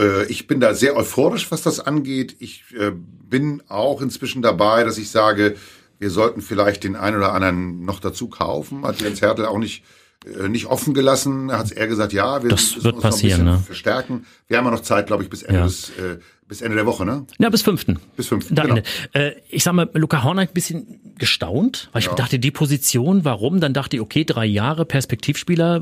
Äh, 0.00 0.24
ich 0.26 0.46
bin 0.46 0.60
da 0.60 0.74
sehr 0.74 0.96
euphorisch, 0.96 1.50
was 1.50 1.62
das 1.62 1.80
angeht. 1.80 2.36
Ich 2.40 2.64
äh, 2.78 2.92
bin 2.94 3.62
auch 3.68 4.00
inzwischen 4.02 4.42
dabei, 4.42 4.84
dass 4.84 4.98
ich 4.98 5.10
sage, 5.10 5.56
wir 5.98 6.10
sollten 6.10 6.40
vielleicht 6.40 6.84
den 6.84 6.96
einen 6.96 7.16
oder 7.16 7.32
anderen 7.34 7.84
noch 7.84 8.00
dazu 8.00 8.28
kaufen. 8.28 8.84
Hat 8.86 9.00
Jens 9.02 9.20
Hertel 9.20 9.46
auch 9.46 9.58
nicht 9.58 9.84
äh, 10.24 10.48
nicht 10.48 10.66
offen 10.66 10.94
gelassen. 10.94 11.52
Hat 11.52 11.72
er 11.72 11.86
gesagt, 11.86 12.12
ja, 12.12 12.42
wir 12.42 12.50
Das 12.50 12.60
müssen 12.74 12.84
wird 12.84 12.94
uns 12.96 13.04
noch 13.04 13.10
passieren, 13.10 13.40
ein 13.40 13.44
bisschen 13.46 13.60
ne? 13.60 13.64
verstärken. 13.66 14.26
Wir 14.48 14.58
haben 14.58 14.64
ja 14.66 14.70
noch 14.70 14.80
Zeit, 14.82 15.06
glaube 15.06 15.22
ich, 15.22 15.30
bis 15.30 15.42
Ende 15.42 15.60
Ja. 15.60 15.66
des 15.66 15.90
äh, 15.90 16.18
bis 16.48 16.62
Ende 16.62 16.74
der 16.76 16.84
Woche, 16.86 17.04
ne? 17.06 17.26
Ja, 17.38 17.48
bis 17.48 17.62
fünften. 17.62 18.00
Bis 18.16 18.26
fünften, 18.26 18.56
Da 18.56 18.62
genau. 18.64 18.76
Ende. 18.78 18.88
Äh, 19.12 19.32
ich 19.50 19.62
sag 19.62 19.72
mal, 19.72 19.88
Luca 19.94 20.24
Horner 20.24 20.42
hat 20.42 20.50
ein 20.50 20.54
bisschen 20.54 21.14
gestaunt, 21.16 21.88
weil 21.92 22.02
ich 22.02 22.08
dachte, 22.08 22.40
die 22.40 22.50
Position, 22.50 23.24
warum? 23.24 23.60
Dann 23.60 23.72
dachte 23.72 23.96
ich, 23.96 24.02
okay, 24.02 24.24
drei 24.24 24.46
Jahre 24.46 24.84
Perspektivspieler 24.84 25.80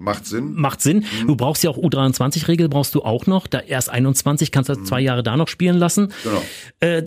Macht 0.00 0.26
Sinn. 0.26 0.54
macht 0.54 0.80
Sinn. 0.80 1.04
Mhm. 1.22 1.26
Du 1.28 1.36
brauchst 1.36 1.62
ja 1.62 1.70
auch 1.70 1.76
U23-Regel, 1.78 2.68
brauchst 2.68 2.94
du 2.94 3.02
auch 3.02 3.26
noch. 3.26 3.46
Da 3.46 3.60
erst 3.60 3.90
21 3.90 4.50
kannst 4.50 4.68
du 4.70 4.74
zwei 4.82 5.00
Jahre 5.00 5.22
da 5.22 5.36
noch 5.36 5.46
spielen 5.48 5.76
lassen. 5.78 6.04
Mhm. 6.04 6.10
Genau. 6.24 6.42
Äh, 6.80 7.04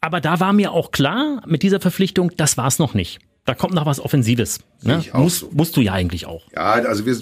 aber 0.00 0.20
da 0.20 0.38
war 0.40 0.52
mir 0.52 0.72
auch 0.72 0.90
klar, 0.90 1.42
mit 1.46 1.62
dieser 1.62 1.80
Verpflichtung, 1.80 2.30
das 2.36 2.56
war's 2.58 2.78
noch 2.78 2.92
nicht. 2.94 3.18
Da 3.46 3.54
kommt 3.54 3.74
noch 3.74 3.86
was 3.86 3.98
Offensives. 4.00 4.60
Ne? 4.82 4.98
ich 5.00 5.14
auch 5.14 5.20
Musst, 5.20 5.40
so. 5.40 5.50
musst 5.52 5.76
du 5.76 5.80
ja 5.80 5.92
eigentlich 5.92 6.26
auch. 6.26 6.44
Ja, 6.54 6.72
also 6.72 7.04
wir, 7.06 7.16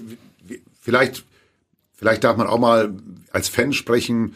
wir 0.45 0.59
vielleicht, 0.81 1.25
vielleicht 1.95 2.25
darf 2.25 2.37
man 2.37 2.47
auch 2.49 2.59
mal 2.59 2.93
als 3.31 3.49
Fan 3.49 3.73
sprechen. 3.73 4.35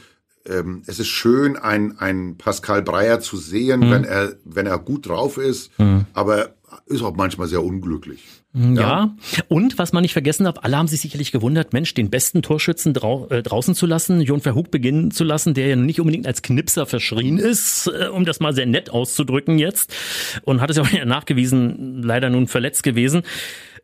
Ähm, 0.48 0.82
es 0.86 1.00
ist 1.00 1.08
schön, 1.08 1.56
ein, 1.56 1.98
ein 1.98 2.36
Pascal 2.38 2.82
Breyer 2.82 3.18
zu 3.20 3.36
sehen, 3.36 3.80
Mhm. 3.80 3.90
wenn 3.90 4.04
er, 4.04 4.32
wenn 4.44 4.66
er 4.66 4.78
gut 4.78 5.08
drauf 5.08 5.38
ist, 5.38 5.70
aber 6.12 6.50
ist 6.86 7.02
auch 7.02 7.16
manchmal 7.16 7.48
sehr 7.48 7.62
unglücklich. 7.62 8.22
Ja. 8.52 9.16
Und 9.48 9.78
was 9.78 9.92
man 9.92 10.02
nicht 10.02 10.12
vergessen 10.12 10.44
darf, 10.44 10.56
alle 10.62 10.76
haben 10.76 10.88
sich 10.88 11.00
sicherlich 11.00 11.32
gewundert, 11.32 11.72
Mensch, 11.72 11.94
den 11.94 12.10
besten 12.10 12.42
Torschützen 12.42 12.94
drau 12.94 13.28
äh, 13.28 13.42
draußen 13.42 13.74
zu 13.74 13.86
lassen, 13.86 14.20
Jon 14.20 14.40
Verhoek 14.40 14.70
beginnen 14.70 15.10
zu 15.10 15.24
lassen, 15.24 15.54
der 15.54 15.68
ja 15.68 15.76
nicht 15.76 16.00
unbedingt 16.00 16.26
als 16.26 16.42
Knipser 16.42 16.86
verschrien 16.86 17.38
ist, 17.38 17.86
äh, 17.86 18.08
um 18.08 18.24
das 18.24 18.40
mal 18.40 18.54
sehr 18.54 18.66
nett 18.66 18.90
auszudrücken 18.90 19.58
jetzt. 19.58 19.94
Und 20.42 20.60
hat 20.60 20.70
es 20.70 20.76
ja 20.76 20.82
auch 20.82 20.92
nachgewiesen, 21.06 22.02
leider 22.02 22.30
nun 22.30 22.48
verletzt 22.48 22.82
gewesen. 22.82 23.22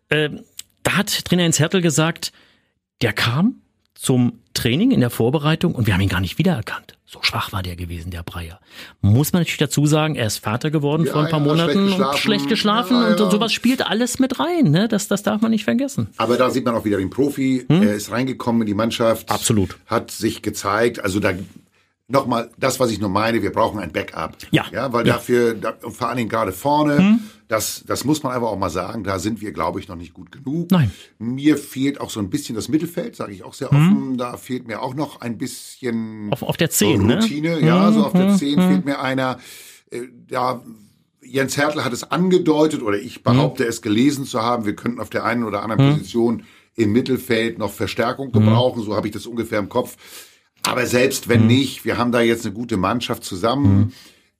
Äh, 0.08 0.30
da 0.82 0.96
hat 0.96 1.24
Trainer 1.24 1.42
Jens 1.42 1.58
Hertel 1.58 1.80
gesagt, 1.80 2.32
der 3.02 3.12
kam 3.12 3.61
zum 4.02 4.40
Training 4.52 4.90
in 4.90 4.98
der 4.98 5.10
Vorbereitung 5.10 5.76
und 5.76 5.86
wir 5.86 5.94
haben 5.94 6.00
ihn 6.00 6.08
gar 6.08 6.20
nicht 6.20 6.36
wiedererkannt. 6.36 6.98
So 7.06 7.20
schwach 7.22 7.52
war 7.52 7.62
der 7.62 7.76
gewesen, 7.76 8.10
der 8.10 8.24
Breyer. 8.24 8.58
Muss 9.00 9.32
man 9.32 9.42
natürlich 9.42 9.58
dazu 9.58 9.86
sagen, 9.86 10.16
er 10.16 10.26
ist 10.26 10.38
Vater 10.38 10.72
geworden 10.72 11.04
Ja, 11.06 11.12
vor 11.12 11.22
ein 11.22 11.30
paar 11.30 11.40
schlecht 11.40 11.56
Monaten 11.56 11.86
geschlafen. 11.86 12.10
und 12.10 12.18
schlecht 12.18 12.48
geschlafen 12.48 12.96
Ja, 13.00 13.06
und 13.12 13.20
ja. 13.20 13.30
sowas 13.30 13.52
spielt 13.52 13.86
alles 13.86 14.18
mit 14.18 14.40
rein. 14.40 14.72
Ne? 14.72 14.88
Das, 14.88 15.06
das 15.06 15.22
darf 15.22 15.40
man 15.40 15.52
nicht 15.52 15.62
vergessen. 15.62 16.08
Aber 16.16 16.36
da 16.36 16.50
sieht 16.50 16.64
man 16.64 16.74
auch 16.74 16.84
wieder 16.84 16.98
den 16.98 17.10
Profi. 17.10 17.64
Er 17.68 17.94
ist 17.94 18.10
reingekommen 18.10 18.62
in 18.62 18.66
die 18.66 18.74
Mannschaft. 18.74 19.30
Hm? 19.30 19.36
Absolut. 19.36 19.78
Hat 19.86 20.10
sich 20.10 20.42
gezeigt. 20.42 20.98
Also 21.04 21.20
da, 21.20 21.32
nochmal 22.08 22.50
das, 22.58 22.80
was 22.80 22.90
ich 22.90 22.98
nur 22.98 23.08
meine, 23.10 23.40
wir 23.40 23.52
brauchen 23.52 23.78
ein 23.78 23.92
Backup. 23.92 24.36
Ja. 24.50 24.64
Ja, 24.72 24.92
weil 24.92 25.04
dafür, 25.04 25.54
da, 25.54 25.74
vor 25.80 26.08
allen 26.08 26.16
Dingen 26.16 26.28
gerade 26.28 26.50
vorne, 26.52 26.98
Hm. 26.98 27.20
Das, 27.48 27.84
das 27.86 28.04
muss 28.04 28.22
man 28.22 28.32
einfach 28.32 28.48
auch 28.48 28.58
mal 28.58 28.70
sagen, 28.70 29.04
da 29.04 29.18
sind 29.18 29.40
wir, 29.40 29.52
glaube 29.52 29.80
ich, 29.80 29.88
noch 29.88 29.96
nicht 29.96 30.14
gut 30.14 30.32
genug. 30.32 30.70
Nein. 30.70 30.90
Mir 31.18 31.56
fehlt 31.56 32.00
auch 32.00 32.10
so 32.10 32.20
ein 32.20 32.30
bisschen 32.30 32.54
das 32.54 32.68
Mittelfeld, 32.68 33.14
sage 33.16 33.32
ich 33.32 33.42
auch 33.44 33.54
sehr 33.54 33.70
Hm. 33.70 33.76
offen. 33.76 34.16
Da 34.18 34.36
fehlt 34.36 34.66
mir 34.66 34.80
auch 34.82 34.94
noch 34.94 35.20
ein 35.20 35.38
bisschen 35.38 36.32
Auf, 36.32 36.42
auf 36.42 36.56
der 36.56 36.70
10, 36.70 37.06
ne? 37.06 37.16
Routine. 37.16 37.60
Ja, 37.60 37.92
so 37.92 38.04
auf 38.06 38.12
der 38.12 38.36
10 38.36 38.58
fehlt 38.60 38.84
mir 38.84 39.00
einer. 39.00 39.38
Äh, 39.90 40.02
Ja, 40.30 40.62
Jens 41.24 41.56
Hertel 41.56 41.84
hat 41.84 41.92
es 41.92 42.10
angedeutet 42.10 42.82
oder 42.82 42.98
ich 42.98 43.22
behaupte 43.22 43.64
es 43.64 43.80
gelesen 43.80 44.24
zu 44.24 44.42
haben, 44.42 44.64
wir 44.66 44.74
könnten 44.74 45.00
auf 45.00 45.08
der 45.08 45.24
einen 45.24 45.44
oder 45.44 45.62
anderen 45.62 45.92
Position 45.94 46.42
im 46.74 46.92
Mittelfeld 46.92 47.58
noch 47.58 47.70
Verstärkung 47.72 48.32
gebrauchen. 48.32 48.82
So 48.82 48.96
habe 48.96 49.06
ich 49.06 49.12
das 49.12 49.26
ungefähr 49.26 49.58
im 49.60 49.68
Kopf. 49.68 49.96
Aber 50.64 50.86
selbst 50.86 51.28
wenn 51.28 51.46
nicht, 51.46 51.84
wir 51.84 51.96
haben 51.98 52.12
da 52.12 52.20
jetzt 52.20 52.44
eine 52.44 52.54
gute 52.54 52.76
Mannschaft 52.76 53.24
zusammen. 53.24 53.92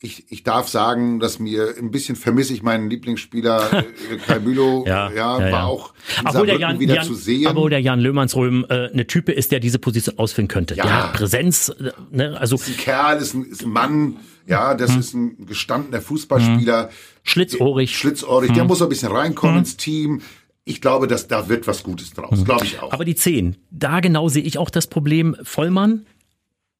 Ich, 0.04 0.25
ich 0.30 0.42
darf 0.42 0.66
sagen, 0.68 1.21
dass 1.21 1.38
mir 1.38 1.75
ein 1.78 1.92
bisschen 1.92 2.16
vermisse 2.16 2.52
ich 2.52 2.62
meinen 2.64 2.90
Lieblingsspieler 2.90 3.73
äh, 4.11 4.16
Kai 4.26 4.40
Bülow. 4.40 4.85
Ja, 4.87 5.11
ja, 5.12 5.38
war 5.38 5.49
ja. 5.49 5.64
auch 5.64 5.94
in 6.21 6.26
Obwohl 6.26 6.47
der 6.47 6.59
Jan, 6.59 6.80
wieder 6.80 6.97
Jan, 6.97 7.04
zu 7.06 7.14
sehen. 7.14 7.47
obwohl 7.47 7.71
der 7.71 7.78
Jan 7.80 8.00
Löhmannsröhm 8.00 8.66
äh, 8.68 8.88
eine 8.90 9.06
Type 9.06 9.30
ist, 9.30 9.52
der 9.52 9.61
diese 9.61 9.78
Position 9.78 10.18
ausfüllen 10.18 10.49
könnte. 10.49 10.75
Ja. 10.75 10.82
Der 10.85 11.02
hat 11.04 11.12
Präsenz, 11.12 11.68
äh, 11.68 11.92
ne? 12.11 12.37
also 12.40 12.56
ist 12.56 12.68
ein 12.68 12.76
Kerl, 12.78 13.18
ist 13.18 13.35
ein, 13.35 13.44
ist 13.44 13.62
ein 13.62 13.71
Mann, 13.71 14.16
ja, 14.49 14.75
das 14.75 14.97
ist 14.97 15.14
ein 15.14 15.47
gestandener 15.47 16.00
Fußballspieler. 16.02 16.90
schlitzohrig. 17.23 17.97
Schlitzohrig, 17.97 18.50
Mhm. 18.50 18.54
der 18.54 18.64
muss 18.64 18.82
ein 18.82 18.88
bisschen 18.88 19.12
reinkommen 19.12 19.59
ins 19.59 19.76
Team. 19.76 20.21
Ich 20.64 20.80
glaube, 20.80 21.09
dass 21.09 21.26
da 21.28 21.49
wird 21.49 21.66
was 21.66 21.82
Gutes 21.82 22.12
draus, 22.12 22.44
glaube 22.44 22.64
ich 22.64 22.80
auch. 22.80 22.92
Aber 22.92 23.04
die 23.04 23.14
10, 23.16 23.56
da 23.71 24.00
genau 24.00 24.28
sehe 24.28 24.42
ich 24.44 24.59
auch 24.59 24.71
das 24.71 24.87
Problem. 24.87 25.37
Vollmann 25.42 26.06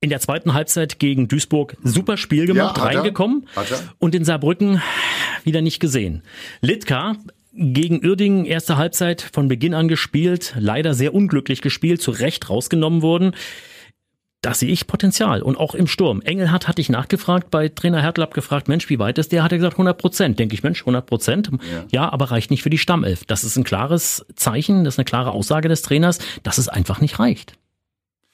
in 0.03 0.11
der 0.11 0.21
zweiten 0.21 0.53
Halbzeit 0.53 0.99
gegen 0.99 1.29
Duisburg 1.29 1.77
super 1.83 2.17
Spiel 2.19 2.45
gemacht, 2.47 2.77
Ja, 2.77 2.91
er. 2.91 2.97
reingekommen 2.99 3.47
er. 3.55 3.65
und 3.99 4.15
in 4.15 4.25
Saarbrücken 4.25 4.83
wieder 5.45 5.63
nicht 5.63 5.81
gesehen. 5.81 6.23
Litka 6.61 7.17
gegen 7.55 8.05
Uerdingen 8.05 8.45
erste 8.45 8.77
Halbzeit 8.77 9.23
von 9.33 9.49
Beginn 9.49 9.75
an 9.75 9.89
gespielt, 9.89 10.55
leider 10.59 10.93
sehr 10.95 11.15
unglücklich 11.15 11.61
gespielt, 11.63 12.03
zu 12.03 12.11
Recht 12.11 12.51
rausgenommen 12.51 13.01
worden. 13.03 13.33
Da 14.41 14.55
sehe 14.55 14.71
ich 14.71 14.89
Potenzial 14.89 15.41
und 15.41 15.57
auch 15.57 15.77
im 15.77 15.87
Sturm. 15.87 16.21
Engelhardt 16.21 16.67
hatte 16.67 16.81
ich 16.81 16.89
nachgefragt, 16.89 17.53
bei 17.53 17.69
Trainer 17.69 18.03
Hertel 18.03 18.25
abgefragt, 18.25 18.67
Mensch, 18.67 18.89
wie 18.91 18.99
weit 18.99 19.19
ist 19.19 19.31
der? 19.31 19.45
Hat 19.45 19.53
er 19.53 19.59
gesagt 19.59 19.75
100 19.75 19.97
Prozent. 19.97 20.39
Denke 20.41 20.55
ich, 20.55 20.65
Mensch, 20.65 20.81
100 20.81 21.07
Prozent. 21.07 21.49
Ja. 21.93 22.11
aber 22.11 22.33
reicht 22.33 22.51
nicht 22.51 22.65
für 22.65 22.71
die 22.71 22.79
Stammelf. 22.79 23.25
Das 23.25 23.45
ist 23.45 23.57
ein 23.57 23.63
klares 23.63 24.27
Zeichen, 24.35 24.83
das 24.83 24.95
ist 24.95 24.99
eine 24.99 25.05
klare 25.05 25.31
Aussage 25.31 25.69
des 25.69 25.83
Trainers, 25.83 26.19
dass 26.43 26.59
es 26.59 26.69
einfach 26.69 27.01
nicht 27.01 27.21
reicht. 27.21 27.53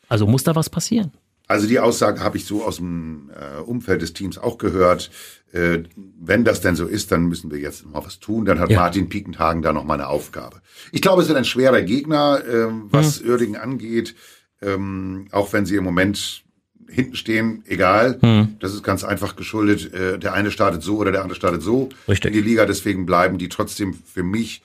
Also 0.08 0.26
muss 0.26 0.44
da 0.44 0.54
was 0.54 0.70
passieren. 0.70 1.12
Also 1.48 1.66
die 1.66 1.80
Aussage 1.80 2.20
habe 2.20 2.36
ich 2.36 2.44
so 2.44 2.62
aus 2.62 2.76
dem 2.76 3.30
äh, 3.34 3.60
Umfeld 3.60 4.02
des 4.02 4.12
Teams 4.12 4.36
auch 4.38 4.58
gehört. 4.58 5.10
Äh, 5.52 5.80
wenn 6.20 6.44
das 6.44 6.60
denn 6.60 6.76
so 6.76 6.86
ist, 6.86 7.10
dann 7.10 7.24
müssen 7.24 7.50
wir 7.50 7.58
jetzt 7.58 7.86
mal 7.86 8.04
was 8.04 8.20
tun. 8.20 8.44
Dann 8.44 8.60
hat 8.60 8.70
Ja. 8.70 8.80
Martin 8.80 9.08
Piekenthagen 9.08 9.62
da 9.62 9.72
noch 9.72 9.84
mal 9.84 9.94
eine 9.94 10.08
Aufgabe. 10.08 10.60
Ich 10.92 11.00
glaube, 11.00 11.22
es 11.22 11.28
wird 11.28 11.38
ein 11.38 11.46
schwerer 11.46 11.80
Gegner, 11.82 12.42
ähm, 12.46 12.88
was 12.90 13.20
Hm. 13.20 13.30
Uerdingen 13.30 13.60
angeht. 13.60 14.14
Ähm, 14.60 15.28
auch 15.30 15.52
wenn 15.54 15.64
sie 15.64 15.76
im 15.76 15.84
Moment 15.84 16.42
hinten 16.90 17.16
stehen, 17.16 17.62
egal. 17.66 18.18
Hm. 18.20 18.56
Das 18.60 18.74
ist 18.74 18.82
ganz 18.82 19.02
einfach 19.04 19.34
geschuldet. 19.36 19.92
Äh, 19.94 20.18
der 20.18 20.34
eine 20.34 20.50
startet 20.50 20.82
so 20.82 20.98
oder 20.98 21.12
der 21.12 21.22
andere 21.22 21.36
startet 21.36 21.62
so 21.62 21.88
Richtig. 22.08 22.26
in 22.34 22.42
die 22.42 22.46
Liga. 22.46 22.66
Deswegen 22.66 23.06
bleiben 23.06 23.38
die 23.38 23.48
trotzdem 23.48 23.94
für 23.94 24.22
mich 24.22 24.62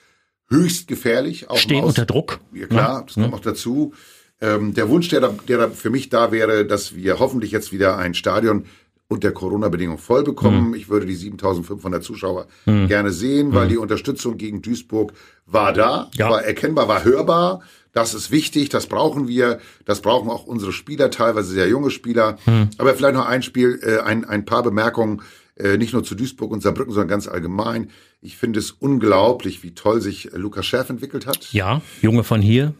höchst 0.50 0.88
gefährlich. 0.90 1.50
Auch 1.50 1.58
Stehen 1.58 1.84
unter 1.86 2.06
Druck. 2.06 2.40
ja 2.54 2.68
klar, 2.68 3.04
das 3.06 3.14
kommt 3.16 3.32
noch 3.32 3.40
dazu. 3.40 3.94
Ähm, 4.44 4.74
der 4.74 4.90
Wunsch, 4.90 5.08
der 5.10 5.22
da, 5.22 5.34
der 5.48 5.58
da 5.58 5.70
für 5.70 5.90
mich 5.90 6.10
da 6.10 6.32
wäre, 6.32 6.66
dass 6.66 6.96
wir 6.96 7.18
hoffentlich 7.20 7.52
jetzt 7.52 7.72
wieder 7.72 7.98
ein 7.98 8.14
Stadion 8.14 8.66
unter 9.08 9.32
Corona-Bedingungen 9.32 10.00
voll 10.00 10.24
bekommen. 10.24 10.70
Mhm. 10.70 10.74
Ich 10.76 10.90
würde 10.90 11.06
die 11.06 11.16
7500 11.16 12.04
Zuschauer 12.04 12.48
gerne 12.66 13.12
sehen, 13.12 13.54
weil 13.54 13.68
die 13.68 13.78
Unterstützung 13.78 14.38
gegen 14.38 14.62
Duisburg 14.62 15.14
war 15.46 15.72
da, 15.72 16.10
Ja. 16.16 16.30
war 16.30 16.44
erkennbar, 16.44 16.88
war 16.88 17.04
hörbar. 17.04 17.62
Das 17.92 18.16
ist 18.16 18.32
wichtig, 18.32 18.70
das 18.70 18.88
brauchen 18.88 19.28
wir, 19.28 19.60
das 19.86 20.02
brauchen 20.02 20.32
auch 20.32 20.46
unsere 20.46 20.72
Spieler, 20.74 21.12
teilweise 21.12 21.52
sehr 21.54 21.68
junge 21.68 21.92
Spieler. 21.92 22.38
Mhm. 22.48 22.70
Aber 22.80 22.96
vielleicht 22.96 23.14
noch 23.14 23.28
ein 23.28 23.44
Spiel, 23.44 23.80
äh, 23.84 24.00
ein, 24.00 24.26
ein 24.26 24.46
paar 24.46 24.64
Bemerkungen, 24.64 25.22
äh, 25.58 25.78
nicht 25.78 25.94
nur 25.94 26.04
zu 26.04 26.16
Duisburg 26.16 26.52
und 26.52 26.64
Saarbrücken, 26.64 26.92
sondern 26.94 27.10
ganz 27.10 27.28
allgemein. 27.28 27.92
Ich 28.20 28.38
finde 28.38 28.58
es 28.60 28.72
unglaublich, 28.72 29.62
wie 29.62 29.76
toll 29.76 30.02
sich 30.02 30.30
Lukas 30.34 30.66
Schäf 30.66 30.90
entwickelt 30.90 31.28
hat 31.28 31.52
Ja, 31.54 31.82
Junge 32.02 32.24
von 32.24 32.42
hier, 32.42 32.74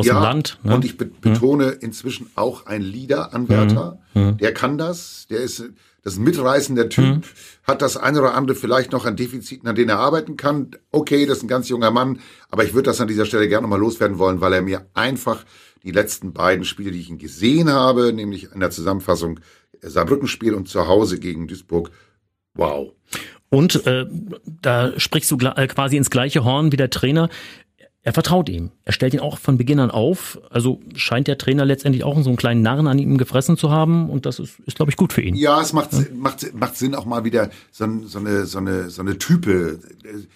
aus 0.00 0.06
dem 0.06 0.16
Land. 0.16 0.58
Ne? 0.62 0.74
und 0.74 0.84
ich 0.84 0.96
be 0.96 1.06
betone 1.06 1.70
inzwischen 1.70 2.30
auch 2.34 2.66
ein 2.66 2.82
Leader-Anwärter. 2.82 3.98
Mhm. 4.14 4.36
Der 4.38 4.52
kann 4.54 4.78
das. 4.78 5.26
Der 5.30 5.38
ist 5.38 5.64
das 6.02 6.14
ist 6.14 6.18
ein 6.18 6.24
mitreißender 6.24 6.88
Typ. 6.88 7.16
Mhm. 7.16 7.22
Hat 7.64 7.82
das 7.82 7.96
eine 7.96 8.20
oder 8.20 8.34
andere 8.34 8.56
vielleicht 8.56 8.92
noch 8.92 9.04
an 9.04 9.16
Defiziten, 9.16 9.68
an 9.68 9.74
denen 9.76 9.90
er 9.90 9.98
arbeiten 9.98 10.36
kann. 10.36 10.70
Okay, 10.90 11.26
das 11.26 11.38
ist 11.38 11.44
ein 11.44 11.48
ganz 11.48 11.68
junger 11.68 11.90
Mann. 11.90 12.20
Aber 12.48 12.64
ich 12.64 12.72
würde 12.72 12.86
das 12.86 13.00
an 13.00 13.08
dieser 13.08 13.26
Stelle 13.26 13.48
gerne 13.48 13.62
nochmal 13.62 13.80
loswerden 13.80 14.18
wollen, 14.18 14.40
weil 14.40 14.54
er 14.54 14.62
mir 14.62 14.86
einfach 14.94 15.44
die 15.82 15.90
letzten 15.90 16.32
beiden 16.32 16.64
Spiele, 16.64 16.90
die 16.90 17.00
ich 17.00 17.10
ihn 17.10 17.18
gesehen 17.18 17.70
habe, 17.70 18.12
nämlich 18.12 18.52
in 18.52 18.60
der 18.60 18.70
Zusammenfassung 18.70 19.40
äh, 19.80 19.88
Saarbrückenspiel 19.88 20.54
und 20.54 20.68
zu 20.68 20.86
Hause 20.86 21.18
gegen 21.18 21.46
Duisburg, 21.48 21.90
wow. 22.54 22.92
Und 23.48 23.84
äh, 23.86 24.06
da 24.62 24.98
sprichst 24.98 25.30
du 25.30 25.36
äh, 25.38 25.66
quasi 25.66 25.96
ins 25.96 26.10
gleiche 26.10 26.44
Horn 26.44 26.72
wie 26.72 26.76
der 26.76 26.90
Trainer. 26.90 27.28
Er 28.02 28.14
vertraut 28.14 28.48
ihm. 28.48 28.70
Er 28.84 28.92
stellt 28.92 29.12
ihn 29.12 29.20
auch 29.20 29.38
von 29.38 29.58
Beginn 29.58 29.78
an 29.78 29.90
auf. 29.90 30.40
Also 30.48 30.80
scheint 30.94 31.28
der 31.28 31.36
Trainer 31.36 31.66
letztendlich 31.66 32.02
auch 32.02 32.20
so 32.22 32.30
einen 32.30 32.38
kleinen 32.38 32.62
Narren 32.62 32.86
an 32.86 32.98
ihm 32.98 33.18
gefressen 33.18 33.58
zu 33.58 33.70
haben. 33.70 34.08
Und 34.08 34.24
das 34.24 34.38
ist, 34.38 34.58
ist 34.60 34.76
glaube 34.76 34.90
ich, 34.90 34.96
gut 34.96 35.12
für 35.12 35.20
ihn. 35.20 35.34
Ja, 35.34 35.60
es 35.60 35.74
macht, 35.74 35.92
macht, 36.14 36.54
macht 36.54 36.76
Sinn, 36.76 36.94
auch 36.94 37.04
mal 37.04 37.24
wieder 37.24 37.50
so, 37.70 37.86
so, 38.06 38.18
eine, 38.18 38.46
so, 38.46 38.58
eine, 38.58 38.88
so 38.88 39.02
eine 39.02 39.18
Type, 39.18 39.80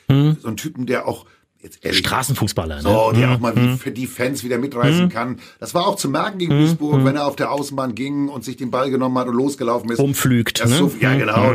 äh, 0.09 0.35
so 0.41 0.49
einen 0.49 0.59
Typen, 0.59 0.85
der 0.85 1.09
auch 1.09 1.25
jetzt 1.65 1.85
ehrlich, 1.85 1.99
Straßenfußballer. 1.99 2.77
Ne? 2.77 2.83
so, 2.83 3.13
der 3.13 3.33
auch 3.33 3.41
mal 3.41 3.57
wie 3.57 3.77
für 3.77 3.91
die 3.91 4.07
Fans 4.07 4.45
wieder 4.45 4.59
mitreißen 4.59 5.09
kann. 5.09 5.41
Das 5.59 5.75
war 5.75 5.87
auch 5.87 5.97
zu 5.97 6.09
merken 6.09 6.39
gegen 6.39 6.51
Duisburg, 6.51 7.05
wenn 7.05 7.17
er 7.17 7.27
auf 7.27 7.37
der 7.37 7.51
Außenbahn 7.51 7.95
ging 7.95 8.29
und 8.29 8.45
sich 8.45 8.57
den 8.57 8.71
Ball 8.71 8.91
genommen 8.91 9.19
hat 9.19 9.27
und 9.27 9.35
losgelaufen 9.35 9.91
ist. 9.91 9.99
Umflügt, 9.99 10.65
ne? 10.65 10.77
so, 10.77 10.93
ja, 11.01 11.15
genau. 11.15 11.55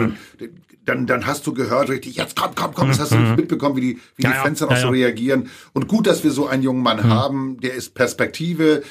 Dann, 0.86 1.06
dann 1.06 1.28
hast 1.28 1.46
du 1.46 1.54
gehört 1.54 1.90
richtig, 1.90 2.16
jetzt 2.16 2.36
komm, 2.36 2.52
komm, 2.56 2.74
komm, 2.74 2.88
das 2.88 3.00
hast 3.00 3.12
du 3.12 3.18
nicht 3.18 3.38
mitbekommen, 3.38 3.76
wie 3.76 3.82
die, 3.82 4.00
wie 4.16 4.24
Ja, 4.24 4.32
die 4.32 4.38
Fans 4.38 4.60
dann 4.60 4.70
auch 4.70 4.74
ja, 4.74 4.82
so 4.82 4.90
reagieren. 4.90 5.50
Und 5.74 5.88
gut, 5.88 6.08
dass 6.08 6.24
wir 6.24 6.32
so 6.32 6.48
einen 6.48 6.64
jungen 6.64 6.82
Mann 6.82 7.04
haben, 7.04 7.60
der 7.62 7.76
ist 7.76 7.94
Perspektive. 7.94 8.82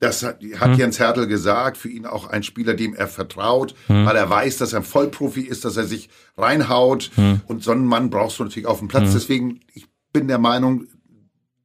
Das 0.00 0.22
hat, 0.22 0.38
hat 0.58 0.76
Jens 0.76 0.98
Hertel 0.98 1.26
gesagt, 1.26 1.76
für 1.76 1.88
ihn 1.88 2.04
auch 2.04 2.28
ein 2.28 2.42
Spieler, 2.42 2.74
dem 2.74 2.94
er 2.94 3.08
vertraut, 3.08 3.74
weil 3.88 4.16
er 4.16 4.28
weiß, 4.28 4.58
dass 4.58 4.72
er 4.72 4.80
ein 4.80 4.84
Vollprofi 4.84 5.40
ist, 5.42 5.64
dass 5.64 5.76
er 5.76 5.84
sich 5.84 6.08
reinhaut. 6.36 7.10
Und 7.46 7.62
so 7.62 7.72
einen 7.72 7.84
Mann 7.84 8.10
brauchst 8.10 8.38
du 8.38 8.44
natürlich 8.44 8.66
auf 8.66 8.78
dem 8.78 8.88
Platz. 8.88 9.12
Deswegen, 9.12 9.60
ich 9.72 9.86
bin 10.14 10.28
der 10.28 10.38
Meinung, 10.38 10.86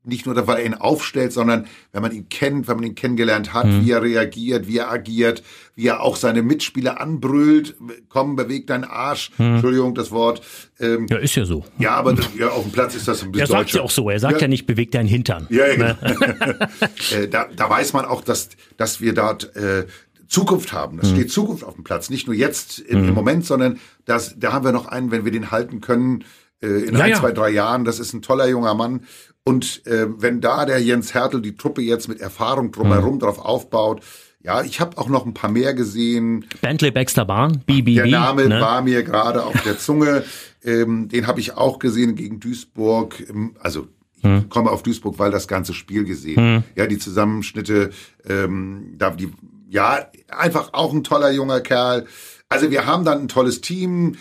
nicht 0.03 0.25
nur, 0.25 0.35
weil 0.47 0.57
er 0.59 0.65
ihn 0.65 0.73
aufstellt, 0.73 1.31
sondern 1.33 1.67
wenn 1.91 2.01
man 2.01 2.11
ihn 2.11 2.29
kennt, 2.29 2.67
wenn 2.67 2.77
man 2.77 2.85
ihn 2.85 2.95
kennengelernt 2.95 3.53
hat, 3.53 3.67
wie 3.67 3.91
er 3.91 4.01
reagiert, 4.01 4.65
wie 4.67 4.77
er 4.79 4.89
agiert, 4.89 5.43
wie 5.75 5.87
er 5.87 6.01
auch 6.01 6.15
seine 6.15 6.41
Mitspieler 6.41 6.99
anbrüllt, 6.99 7.75
komm, 8.07 8.35
beweg 8.35 8.65
deinen 8.65 8.85
Arsch, 8.85 9.29
Entschuldigung, 9.37 9.93
das 9.93 10.09
Wort. 10.09 10.41
Ähm, 10.79 11.05
Ja, 11.09 11.17
ist 11.17 11.35
ja 11.35 11.45
so. 11.45 11.63
ja, 11.77 11.91
aber 11.91 12.13
das, 12.13 12.27
ja, 12.35 12.49
auf 12.49 12.63
dem 12.63 12.71
Platz 12.71 12.95
ist 12.95 13.07
das 13.07 13.21
ein 13.21 13.31
bisschen 13.31 13.53
Er 13.53 13.59
sagt 13.59 13.71
ja 13.71 13.81
auch 13.81 13.91
so. 13.91 14.09
Er 14.09 14.19
sagt 14.19 14.35
ja, 14.35 14.41
Ja. 14.41 14.47
nicht, 14.47 14.65
bewegt 14.65 14.95
deinen 14.95 15.07
Hintern. 15.07 15.45
Ja, 15.51 15.67
ja, 15.67 15.75
genau. 15.75 15.95
äh, 17.15 17.27
da, 17.27 17.47
da 17.55 17.69
weiß 17.69 17.93
man 17.93 18.05
auch, 18.05 18.23
dass, 18.23 18.49
dass 18.77 19.01
wir 19.01 19.13
dort 19.13 19.55
äh, 19.55 19.85
Zukunft 20.27 20.73
haben. 20.73 20.95
Mhm. 20.95 21.01
Das 21.01 21.09
steht 21.11 21.31
Zukunft 21.31 21.63
auf 21.63 21.75
dem 21.75 21.83
Platz. 21.83 22.09
Nicht 22.09 22.25
nur 22.25 22.35
jetzt 22.35 22.79
im, 22.79 23.09
im 23.09 23.13
Moment, 23.13 23.45
sondern 23.45 23.79
das, 24.05 24.39
da 24.39 24.53
haben 24.53 24.65
wir 24.65 24.71
noch 24.71 24.87
einen, 24.87 25.11
wenn 25.11 25.23
wir 25.25 25.31
den 25.31 25.51
halten 25.51 25.81
können, 25.81 26.23
in 26.67 26.95
Ja, 26.95 27.05
ein, 27.05 27.15
zwei, 27.15 27.31
drei 27.31 27.49
Jahren. 27.49 27.85
Das 27.85 27.99
ist 27.99 28.13
ein 28.13 28.21
toller 28.21 28.47
junger 28.47 28.73
Mann. 28.73 29.05
Und 29.45 29.85
äh, 29.87 30.07
wenn 30.21 30.41
da 30.41 30.65
der 30.65 30.79
Jens 30.81 31.13
Hertel 31.13 31.41
die 31.41 31.55
Truppe 31.55 31.81
jetzt 31.81 32.07
mit 32.07 32.19
Erfahrung 32.19 32.71
drumherum 32.71 33.15
Mhm. 33.15 33.19
drauf 33.19 33.39
aufbaut, 33.39 34.01
ja, 34.41 34.61
ich 34.63 34.79
habe 34.79 34.97
auch 34.97 35.09
noch 35.09 35.25
ein 35.25 35.33
paar 35.33 35.49
mehr 35.51 35.73
gesehen. 35.73 36.45
Bentley 36.61 36.91
Baxter 36.91 37.25
Bahn, 37.25 37.61
BBB. 37.65 37.95
Der 37.95 38.07
Name 38.07 38.47
ne? 38.47 38.61
war 38.61 38.81
mir 38.81 39.03
gerade 39.03 39.43
auf 39.45 39.61
der 39.63 39.77
Zunge. 39.77 40.23
Ähm, 40.61 41.07
den 41.07 41.25
habe 41.25 41.39
ich 41.39 41.55
auch 41.55 41.79
gesehen 41.79 42.15
gegen 42.15 42.41
Duisburg. 42.41 43.15
Ähm, 43.29 43.55
Also 43.61 43.87
ich 44.17 44.23
Hm. 44.25 44.49
komme 44.49 44.71
auf 44.71 44.83
Duisburg, 44.83 45.17
weil 45.17 45.31
das 45.31 45.47
ganze 45.47 45.73
Spiel 45.73 46.03
gesehen. 46.03 46.65
Ja, 46.75 46.85
die 46.85 46.97
Zusammenschnitte, 46.97 47.91
ähm, 48.27 48.95
da 48.97 49.11
die, 49.11 49.31
ja, 49.69 50.05
einfach 50.27 50.73
auch 50.73 50.91
ein 50.93 51.05
toller 51.05 51.31
junger 51.31 51.61
Kerl. 51.61 52.07
Also 52.49 52.71
wir 52.71 52.85
haben 52.85 53.05
dann 53.05 53.21
ein 53.21 53.27
tolles 53.29 53.61
Team. 53.61 54.17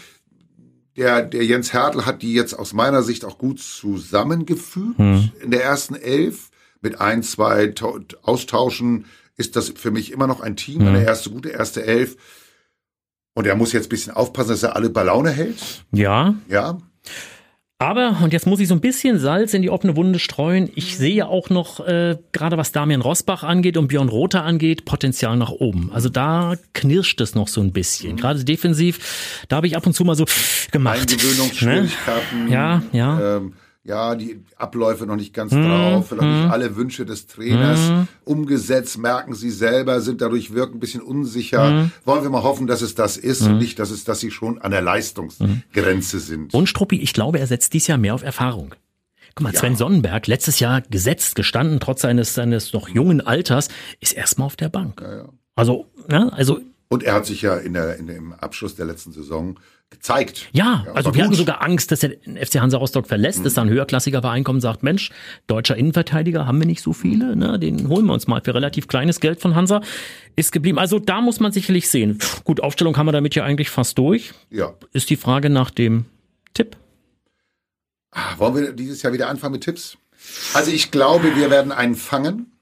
Der, 0.99 1.23
der 1.23 1.45
Jens 1.45 1.73
Hertel 1.73 2.05
hat 2.07 2.23
die 2.23 2.35
jetzt 2.35 2.55
aus 2.59 2.73
meiner 2.75 3.03
Sicht 3.03 3.25
auch 3.25 3.39
gut 3.39 3.61
zusammengefügt 3.61 4.99
Hm. 4.99 5.31
in 5.43 5.51
der 5.51 5.63
ersten 5.65 5.95
Elf. 5.95 6.51
Mit 6.81 7.01
ein, 7.01 7.23
zwei 7.23 7.69
Tau- 7.69 7.99
Austauschen 8.23 9.07
ist 9.37 9.57
das 9.57 9.71
für 9.71 9.91
mich 9.91 10.13
immer 10.13 10.27
noch 10.27 10.41
ein 10.41 10.57
Team, 10.57 10.81
Hm. 10.81 10.89
eine 10.89 11.05
erste 11.05 11.31
gute 11.31 11.49
erste 11.51 11.85
Elf. 11.85 12.17
Und 13.35 13.47
er 13.47 13.55
muss 13.55 13.73
jetzt 13.73 13.87
ein 13.87 13.91
bisschen 13.91 14.13
aufpassen, 14.13 14.51
dass 14.51 14.63
er 14.65 14.75
alle 14.77 14.91
bei 14.91 15.05
Laune 15.05 15.31
hält. 15.31 15.85
Ja, 15.93 16.35
Ja. 16.49 16.79
Aber, 17.81 18.19
und 18.25 18.33
jetzt 18.33 18.45
muss 18.45 18.59
ich 18.59 18.67
so 18.67 18.75
ein 18.75 18.81
bisschen 18.81 19.21
Salz 19.21 19.55
in 19.55 19.63
die 19.63 19.71
offene 19.71 19.95
Wunde 19.95 20.19
streuen, 20.19 20.69
ich 20.75 20.97
sehe 20.97 21.29
auch 21.29 21.49
noch, 21.49 21.79
äh, 21.87 22.17
gerade 22.33 22.57
was 22.57 22.73
Damian 22.73 23.01
Rosbach 23.01 23.45
angeht 23.45 23.77
und 23.77 23.87
Björn 23.87 24.09
Rother 24.09 24.43
angeht, 24.43 24.85
Potenzial 24.85 25.37
nach 25.37 25.51
oben. 25.51 25.93
Also 25.93 26.09
da 26.09 26.57
knirscht 26.75 27.21
es 27.21 27.37
noch 27.37 27.47
so 27.47 27.61
ein 27.61 27.73
bisschen. 27.73 28.13
Mhm. 28.13 28.17
Gerade 28.17 28.45
defensiv, 28.45 29.45
da 29.49 29.57
habe 29.57 29.69
ich 29.69 29.77
ab 29.77 29.87
und 29.87 29.93
zu 29.93 30.05
mal 30.05 30.17
so 30.17 30.25
gemacht. 30.73 31.01
Eingewöhnungsschwierigkeiten. 31.01 32.47
Ne? 32.47 32.51
Ja, 32.51 32.83
ja. 32.93 33.37
Ähm, 33.37 33.53
ja, 33.89 34.15
die 34.15 34.45
Abläufe 34.57 35.07
noch 35.07 35.17
nicht 35.17 35.33
ganz 35.33 35.53
drauf, 35.53 36.09
vielleicht 36.09 36.29
nicht 36.29 36.51
alle 36.51 36.77
Wünsche 36.77 37.07
des 37.07 37.27
Trainers 37.27 38.07
umgesetzt, 38.25 38.99
merken 38.99 39.35
sie 39.35 39.51
selber, 39.51 40.03
sind 40.03 40.21
dadurch 40.21 40.53
wirken 40.53 40.77
ein 40.77 40.81
bisschen 40.81 41.01
unsicher. 41.01 41.91
Wollen 42.05 42.23
wir 42.23 42.31
mal 42.31 42.43
hoffen, 42.43 42.67
dass 42.67 42.83
es 42.83 42.95
das 42.95 43.17
ist 43.17 43.43
und 43.43 43.59
nicht, 43.59 43.79
dass 43.79 43.91
es, 43.91 44.05
dass 44.05 44.21
sie 44.21 44.31
schon 44.31 44.59
an 44.59 44.71
der 44.73 44.83
Leistungsgrenze 44.83 46.21
sind. 46.21 46.53
Und 46.53 46.69
Struppi, 46.69 47.01
ich 47.01 47.15
glaube, 47.15 47.41
er 47.41 47.47
setzt 47.47 47.73
dies 47.73 47.87
Jahr 47.87 47.99
mehr 47.99 48.15
auf 48.15 48.23
Erfahrung. 48.23 48.75
Guck 49.35 49.45
mal, 49.45 49.55
Sven 49.55 49.77
Sonnenberg, 49.77 50.27
letztes 50.27 50.61
Jahr 50.61 50.83
gesetzt, 50.83 51.35
gestanden, 51.35 51.81
trotz 51.81 52.03
seines, 52.03 52.35
seines 52.35 52.75
noch 52.75 52.89
jungen 52.89 53.23
Alters, 53.23 53.69
ist 54.01 54.13
erstmal 54.13 54.47
auf 54.47 54.57
der 54.57 54.69
Bank. 54.69 55.03
Also, 55.55 55.87
ja, 56.11 56.29
also 56.29 56.61
Und 56.89 57.03
er 57.03 57.15
hat 57.15 57.27
sich 57.27 57.43
ja 57.43 57.57
in 57.57 57.75
der, 57.75 57.97
in 57.97 58.07
dem 58.07 58.33
Abschluss 58.33 58.75
der 58.75 58.87
letzten 58.87 59.13
Saison 59.13 59.59
gezeigt. 59.91 60.49
Ja, 60.53 60.87
also 60.95 61.07
war 61.07 61.15
wir 61.15 61.23
hatten 61.23 61.31
gut. 61.31 61.39
sogar 61.39 61.63
Angst, 61.63 61.91
dass 61.91 62.03
er 62.03 62.11
den 62.11 62.37
FC 62.37 62.61
Hansa 62.61 62.79
Rostock 62.79 63.07
verlässt, 63.07 63.45
dass 63.45 63.55
da 63.55 63.63
ein 63.63 63.69
höherklassiger 63.69 64.21
Verein 64.21 64.45
kommt 64.45 64.57
und 64.57 64.61
sagt, 64.61 64.83
Mensch, 64.83 65.11
deutscher 65.47 65.77
Innenverteidiger 65.77 66.47
haben 66.47 66.59
wir 66.59 66.67
nicht 66.67 66.83
so 66.83 66.93
viele, 66.93 67.37
ne? 67.37 67.59
den 67.59 67.89
holen 67.89 68.07
wir 68.07 68.13
uns 68.13 68.27
mal 68.27 68.41
für 68.43 68.55
relativ 68.55 68.89
kleines 68.89 69.21
Geld 69.21 69.41
von 69.41 69.55
Hansa. 69.55 69.83
Ist 70.37 70.53
geblieben. 70.53 70.79
Also 70.79 70.99
da 70.99 71.21
muss 71.21 71.41
man 71.41 71.53
sicherlich 71.53 71.89
sehen. 71.89 72.19
Gut, 72.45 72.63
Aufstellung 72.63 72.97
haben 72.97 73.07
wir 73.07 73.13
damit 73.13 73.35
ja 73.35 73.45
eigentlich 73.45 73.71
fast 73.71 73.99
durch. 73.99 74.33
Ja. 74.51 74.75
Ist 74.93 75.11
die 75.11 75.17
Frage 75.17 75.51
nach 75.51 75.71
dem 75.71 76.05
Tipp. 76.55 76.77
Ah, 78.11 78.39
Wollen 78.39 78.55
wir 78.55 78.73
dieses 78.73 79.03
Jahr 79.03 79.13
wieder 79.13 79.29
anfangen 79.29 79.53
mit 79.53 79.65
Tipps? 79.65 79.99
Also 80.55 80.71
ich 80.71 80.91
glaube, 80.91 81.37
wir 81.37 81.51
werden 81.51 81.73
einen 81.73 81.95
fangen. 81.95 82.58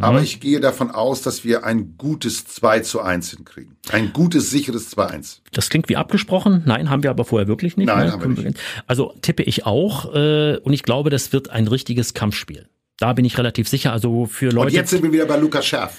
Aber 0.00 0.22
ich 0.22 0.40
gehe 0.40 0.60
davon 0.60 0.90
aus, 0.90 1.22
dass 1.22 1.44
wir 1.44 1.64
ein 1.64 1.94
gutes 1.98 2.46
2 2.46 2.80
zu 2.80 3.00
1 3.00 3.30
hinkriegen. 3.30 3.76
Ein 3.90 4.12
gutes, 4.12 4.50
sicheres 4.50 4.96
2-1. 4.96 5.40
Das 5.52 5.68
klingt 5.70 5.88
wie 5.88 5.96
abgesprochen. 5.96 6.62
Nein, 6.66 6.90
haben 6.90 7.02
wir 7.02 7.10
aber 7.10 7.24
vorher 7.24 7.48
wirklich 7.48 7.76
nicht. 7.76 7.86
Nein, 7.86 8.06
ne? 8.06 8.12
haben 8.12 8.36
wir 8.36 8.44
nicht. 8.44 8.58
Also 8.86 9.14
tippe 9.22 9.42
ich 9.42 9.66
auch. 9.66 10.14
Äh, 10.14 10.58
und 10.58 10.72
ich 10.72 10.82
glaube, 10.82 11.10
das 11.10 11.32
wird 11.32 11.50
ein 11.50 11.68
richtiges 11.68 12.14
Kampfspiel. 12.14 12.68
Da 12.98 13.12
bin 13.12 13.24
ich 13.24 13.36
relativ 13.38 13.68
sicher. 13.68 13.92
Also 13.92 14.26
für 14.26 14.50
Leute. 14.50 14.68
Und 14.68 14.72
jetzt 14.72 14.90
sind 14.90 15.02
wir 15.02 15.12
wieder 15.12 15.26
bei 15.26 15.36
Lukas 15.36 15.66
Scherf. 15.66 15.98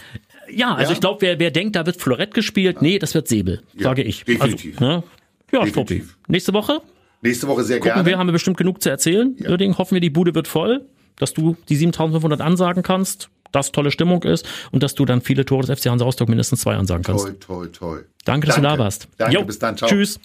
Ja, 0.49 0.75
also 0.75 0.89
Ja? 0.89 0.93
ich 0.93 0.99
glaube, 1.01 1.21
wer, 1.21 1.39
wer 1.39 1.51
denkt, 1.51 1.75
da 1.75 1.85
wird 1.85 1.97
Florett 2.01 2.33
gespielt, 2.33 2.81
nee, 2.81 2.99
das 2.99 3.13
wird 3.15 3.27
Säbel, 3.27 3.61
Ja, 3.73 3.83
sage 3.83 4.03
ich. 4.03 4.23
definitiv. 4.25 4.79
Also, 4.81 4.85
ne? 4.97 5.03
Ja, 5.51 5.63
Definitiv. 5.63 6.03
Struppi. 6.05 6.31
Nächste 6.31 6.53
Woche 6.53 6.81
Nächste 7.21 7.47
Woche 7.47 7.63
sehr 7.63 7.79
gucken 7.79 7.93
gerne. 7.95 8.05
wir, 8.07 8.17
haben 8.19 8.27
wir 8.27 8.33
bestimmt 8.33 8.57
genug 8.57 8.81
zu 8.83 8.89
erzählen. 8.89 9.35
Deswegen 9.39 9.77
hoffen 9.77 9.95
wir, 9.95 10.01
die 10.01 10.09
Bude 10.11 10.35
wird 10.35 10.47
voll, 10.47 10.85
dass 11.17 11.33
du 11.33 11.55
die 11.69 11.75
7500 11.75 12.41
ansagen 12.41 12.83
kannst, 12.83 13.29
dass 13.55 13.71
tolle 13.71 13.91
Stimmung 13.91 14.24
ist 14.24 14.45
und 14.71 14.83
dass 14.83 14.95
du 14.95 15.05
dann 15.05 15.21
viele 15.21 15.45
Tore 15.45 15.65
des 15.65 15.79
FC 15.79 15.88
Hansa 15.88 16.05
Rostock 16.05 16.29
mindestens 16.29 16.62
zwei 16.62 16.75
ansagen 16.75 17.03
kannst. 17.03 17.25
Toi, 17.25 17.33
toi, 17.39 17.67
toi. 17.67 18.00
Danke, 18.25 18.47
dass 18.47 18.55
du 18.57 18.62
da 18.62 18.77
warst. 18.77 19.07
Danke, 19.17 19.35
Jo, 19.35 19.43
bis 19.43 19.59
dann. 19.59 19.77
Ciao. 19.77 19.89
Tschüss. 19.89 20.19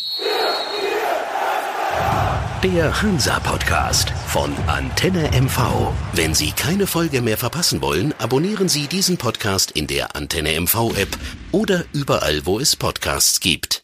Der 2.62 3.00
Hansa-Podcast 3.00 4.10
von 4.26 4.54
Antenne 4.66 5.30
MV. 5.32 5.92
Wenn 6.12 6.34
Sie 6.34 6.52
keine 6.52 6.86
Folge 6.86 7.22
mehr 7.22 7.38
verpassen 7.38 7.80
wollen, 7.80 8.12
abonnieren 8.18 8.68
Sie 8.68 8.86
diesen 8.86 9.16
Podcast 9.16 9.70
in 9.70 9.86
der 9.86 10.14
Antenne 10.14 10.60
MV-App 10.60 11.16
oder 11.52 11.84
überall, 11.94 12.44
wo 12.44 12.60
es 12.60 12.76
Podcasts 12.76 13.40
gibt. 13.40 13.82